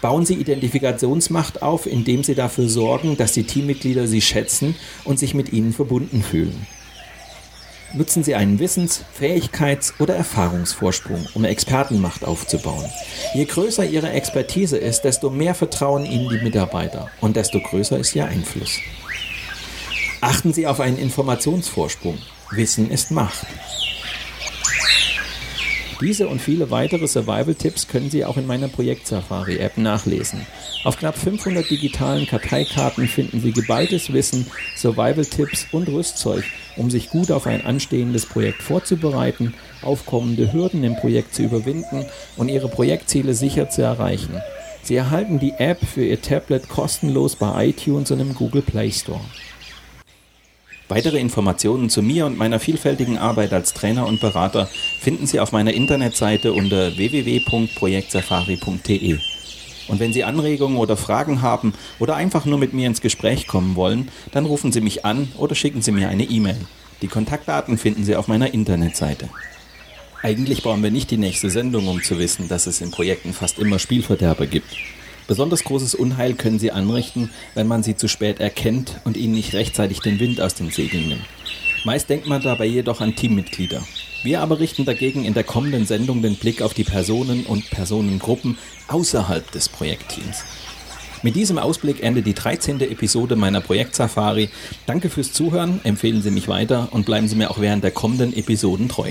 Bauen 0.00 0.26
Sie 0.26 0.34
Identifikationsmacht 0.34 1.62
auf, 1.62 1.86
indem 1.86 2.22
Sie 2.22 2.34
dafür 2.34 2.68
sorgen, 2.68 3.16
dass 3.16 3.32
die 3.32 3.44
Teammitglieder 3.44 4.06
Sie 4.06 4.20
schätzen 4.20 4.76
und 5.04 5.18
sich 5.18 5.34
mit 5.34 5.52
Ihnen 5.52 5.72
verbunden 5.72 6.22
fühlen. 6.22 6.66
Nutzen 7.94 8.24
Sie 8.24 8.34
einen 8.34 8.58
Wissens-, 8.58 9.04
Fähigkeits- 9.18 9.94
oder 10.00 10.14
Erfahrungsvorsprung, 10.14 11.26
um 11.34 11.44
Expertenmacht 11.44 12.24
aufzubauen. 12.24 12.84
Je 13.34 13.44
größer 13.44 13.86
Ihre 13.86 14.10
Expertise 14.10 14.76
ist, 14.76 15.02
desto 15.02 15.30
mehr 15.30 15.54
vertrauen 15.54 16.04
Ihnen 16.04 16.28
die 16.28 16.44
Mitarbeiter 16.44 17.10
und 17.20 17.36
desto 17.36 17.60
größer 17.60 17.98
ist 17.98 18.14
Ihr 18.14 18.26
Einfluss. 18.26 18.80
Achten 20.20 20.52
Sie 20.52 20.66
auf 20.66 20.80
einen 20.80 20.98
Informationsvorsprung. 20.98 22.18
Wissen 22.50 22.90
ist 22.90 23.10
Macht. 23.10 23.46
Diese 26.00 26.28
und 26.28 26.42
viele 26.42 26.70
weitere 26.70 27.06
Survival-Tipps 27.06 27.88
können 27.88 28.10
Sie 28.10 28.24
auch 28.24 28.36
in 28.36 28.46
meiner 28.46 28.68
Projekt-Safari-App 28.68 29.78
nachlesen. 29.78 30.46
Auf 30.84 30.98
knapp 30.98 31.16
500 31.16 31.70
digitalen 31.70 32.26
Karteikarten 32.26 33.08
finden 33.08 33.40
Sie 33.40 33.52
geballtes 33.52 34.12
Wissen, 34.12 34.46
Survival-Tipps 34.76 35.68
und 35.72 35.88
Rüstzeug, 35.88 36.44
um 36.76 36.90
sich 36.90 37.08
gut 37.08 37.30
auf 37.30 37.46
ein 37.46 37.64
anstehendes 37.64 38.26
Projekt 38.26 38.62
vorzubereiten, 38.62 39.54
aufkommende 39.80 40.52
Hürden 40.52 40.84
im 40.84 40.96
Projekt 40.96 41.34
zu 41.34 41.42
überwinden 41.42 42.04
und 42.36 42.50
Ihre 42.50 42.68
Projektziele 42.68 43.32
sicher 43.32 43.70
zu 43.70 43.80
erreichen. 43.80 44.40
Sie 44.82 44.96
erhalten 44.96 45.40
die 45.40 45.54
App 45.58 45.84
für 45.84 46.04
Ihr 46.04 46.20
Tablet 46.20 46.68
kostenlos 46.68 47.36
bei 47.36 47.68
iTunes 47.68 48.10
und 48.10 48.20
im 48.20 48.34
Google 48.34 48.62
Play 48.62 48.92
Store. 48.92 49.20
Weitere 50.88 51.18
Informationen 51.18 51.90
zu 51.90 52.00
mir 52.00 52.26
und 52.26 52.38
meiner 52.38 52.60
vielfältigen 52.60 53.18
Arbeit 53.18 53.52
als 53.52 53.74
Trainer 53.74 54.06
und 54.06 54.20
Berater 54.20 54.70
finden 55.00 55.26
Sie 55.26 55.40
auf 55.40 55.50
meiner 55.50 55.74
Internetseite 55.74 56.52
unter 56.52 56.96
www.projektsafari.de. 56.96 59.18
Und 59.88 59.98
wenn 59.98 60.12
Sie 60.12 60.22
Anregungen 60.22 60.78
oder 60.78 60.96
Fragen 60.96 61.42
haben 61.42 61.74
oder 61.98 62.14
einfach 62.14 62.44
nur 62.44 62.58
mit 62.58 62.72
mir 62.72 62.86
ins 62.86 63.00
Gespräch 63.00 63.48
kommen 63.48 63.74
wollen, 63.74 64.12
dann 64.30 64.46
rufen 64.46 64.70
Sie 64.70 64.80
mich 64.80 65.04
an 65.04 65.26
oder 65.38 65.56
schicken 65.56 65.82
Sie 65.82 65.90
mir 65.90 66.08
eine 66.08 66.22
E-Mail. 66.22 66.60
Die 67.02 67.08
Kontaktdaten 67.08 67.78
finden 67.78 68.04
Sie 68.04 68.14
auf 68.14 68.28
meiner 68.28 68.54
Internetseite. 68.54 69.28
Eigentlich 70.22 70.62
brauchen 70.62 70.84
wir 70.84 70.92
nicht 70.92 71.10
die 71.10 71.18
nächste 71.18 71.50
Sendung, 71.50 71.88
um 71.88 72.00
zu 72.02 72.18
wissen, 72.18 72.48
dass 72.48 72.66
es 72.66 72.80
in 72.80 72.90
Projekten 72.92 73.32
fast 73.32 73.58
immer 73.58 73.80
Spielverderber 73.80 74.46
gibt. 74.46 74.68
Besonders 75.26 75.64
großes 75.64 75.94
Unheil 75.94 76.34
können 76.34 76.58
sie 76.58 76.70
anrichten, 76.70 77.30
wenn 77.54 77.66
man 77.66 77.82
sie 77.82 77.96
zu 77.96 78.08
spät 78.08 78.40
erkennt 78.40 79.00
und 79.04 79.16
ihnen 79.16 79.34
nicht 79.34 79.54
rechtzeitig 79.54 80.00
den 80.00 80.20
Wind 80.20 80.40
aus 80.40 80.54
den 80.54 80.70
Segeln 80.70 81.08
nimmt. 81.08 81.24
Meist 81.84 82.08
denkt 82.08 82.26
man 82.26 82.42
dabei 82.42 82.66
jedoch 82.66 83.00
an 83.00 83.16
Teammitglieder. 83.16 83.82
Wir 84.22 84.40
aber 84.40 84.58
richten 84.58 84.84
dagegen 84.84 85.24
in 85.24 85.34
der 85.34 85.44
kommenden 85.44 85.86
Sendung 85.86 86.22
den 86.22 86.36
Blick 86.36 86.62
auf 86.62 86.74
die 86.74 86.84
Personen 86.84 87.44
und 87.46 87.70
Personengruppen 87.70 88.58
außerhalb 88.88 89.50
des 89.52 89.68
Projektteams. 89.68 90.44
Mit 91.22 91.34
diesem 91.34 91.58
Ausblick 91.58 92.02
endet 92.02 92.26
die 92.26 92.34
13. 92.34 92.80
Episode 92.80 93.36
meiner 93.36 93.60
Projektsafari. 93.60 94.48
Danke 94.86 95.10
fürs 95.10 95.32
Zuhören, 95.32 95.80
empfehlen 95.82 96.22
Sie 96.22 96.30
mich 96.30 96.46
weiter 96.48 96.88
und 96.92 97.06
bleiben 97.06 97.26
Sie 97.26 97.36
mir 97.36 97.50
auch 97.50 97.60
während 97.60 97.82
der 97.82 97.90
kommenden 97.90 98.36
Episoden 98.36 98.88
treu. 98.88 99.10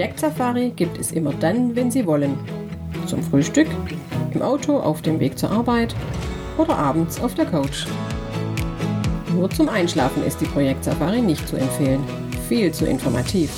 Projektsafari 0.00 0.70
gibt 0.70 0.96
es 0.96 1.12
immer 1.12 1.34
dann, 1.40 1.76
wenn 1.76 1.90
Sie 1.90 2.06
wollen. 2.06 2.38
Zum 3.04 3.22
Frühstück, 3.22 3.66
im 4.32 4.40
Auto 4.40 4.78
auf 4.78 5.02
dem 5.02 5.20
Weg 5.20 5.38
zur 5.38 5.50
Arbeit 5.50 5.94
oder 6.56 6.78
abends 6.78 7.20
auf 7.20 7.34
der 7.34 7.44
Couch. 7.44 7.84
Nur 9.34 9.50
zum 9.50 9.68
Einschlafen 9.68 10.24
ist 10.24 10.40
die 10.40 10.46
Projektsafari 10.46 11.20
nicht 11.20 11.46
zu 11.46 11.56
empfehlen. 11.56 12.02
Viel 12.48 12.72
zu 12.72 12.86
informativ. 12.86 13.50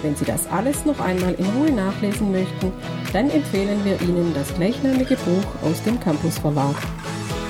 Wenn 0.00 0.16
Sie 0.16 0.24
das 0.24 0.50
alles 0.50 0.86
noch 0.86 1.00
einmal 1.00 1.34
in 1.34 1.44
Ruhe 1.44 1.70
nachlesen 1.70 2.32
möchten, 2.32 2.72
dann 3.12 3.28
empfehlen 3.28 3.84
wir 3.84 4.00
Ihnen 4.00 4.32
das 4.32 4.54
gleichnamige 4.54 5.16
Buch 5.16 5.68
aus 5.70 5.82
dem 5.82 6.00
Campus 6.00 6.38
Verlag. 6.38 6.76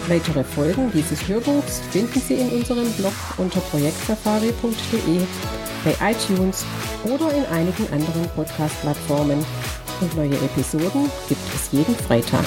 Weitere 0.08 0.42
Folgen 0.42 0.90
dieses 0.92 1.26
Hörbuchs 1.28 1.80
finden 1.90 2.20
Sie 2.20 2.34
in 2.34 2.48
unserem 2.50 2.90
Blog 2.92 3.12
unter 3.38 3.60
projektsafari.de, 3.60 5.20
bei 5.84 6.10
iTunes 6.10 6.64
oder 7.04 7.32
in 7.32 7.44
einigen 7.46 7.86
anderen 7.92 8.28
Podcast-Plattformen. 8.34 9.44
Und 10.00 10.16
neue 10.16 10.34
Episoden 10.34 11.10
gibt 11.28 11.54
es 11.54 11.70
jeden 11.70 11.94
Freitag. 11.94 12.44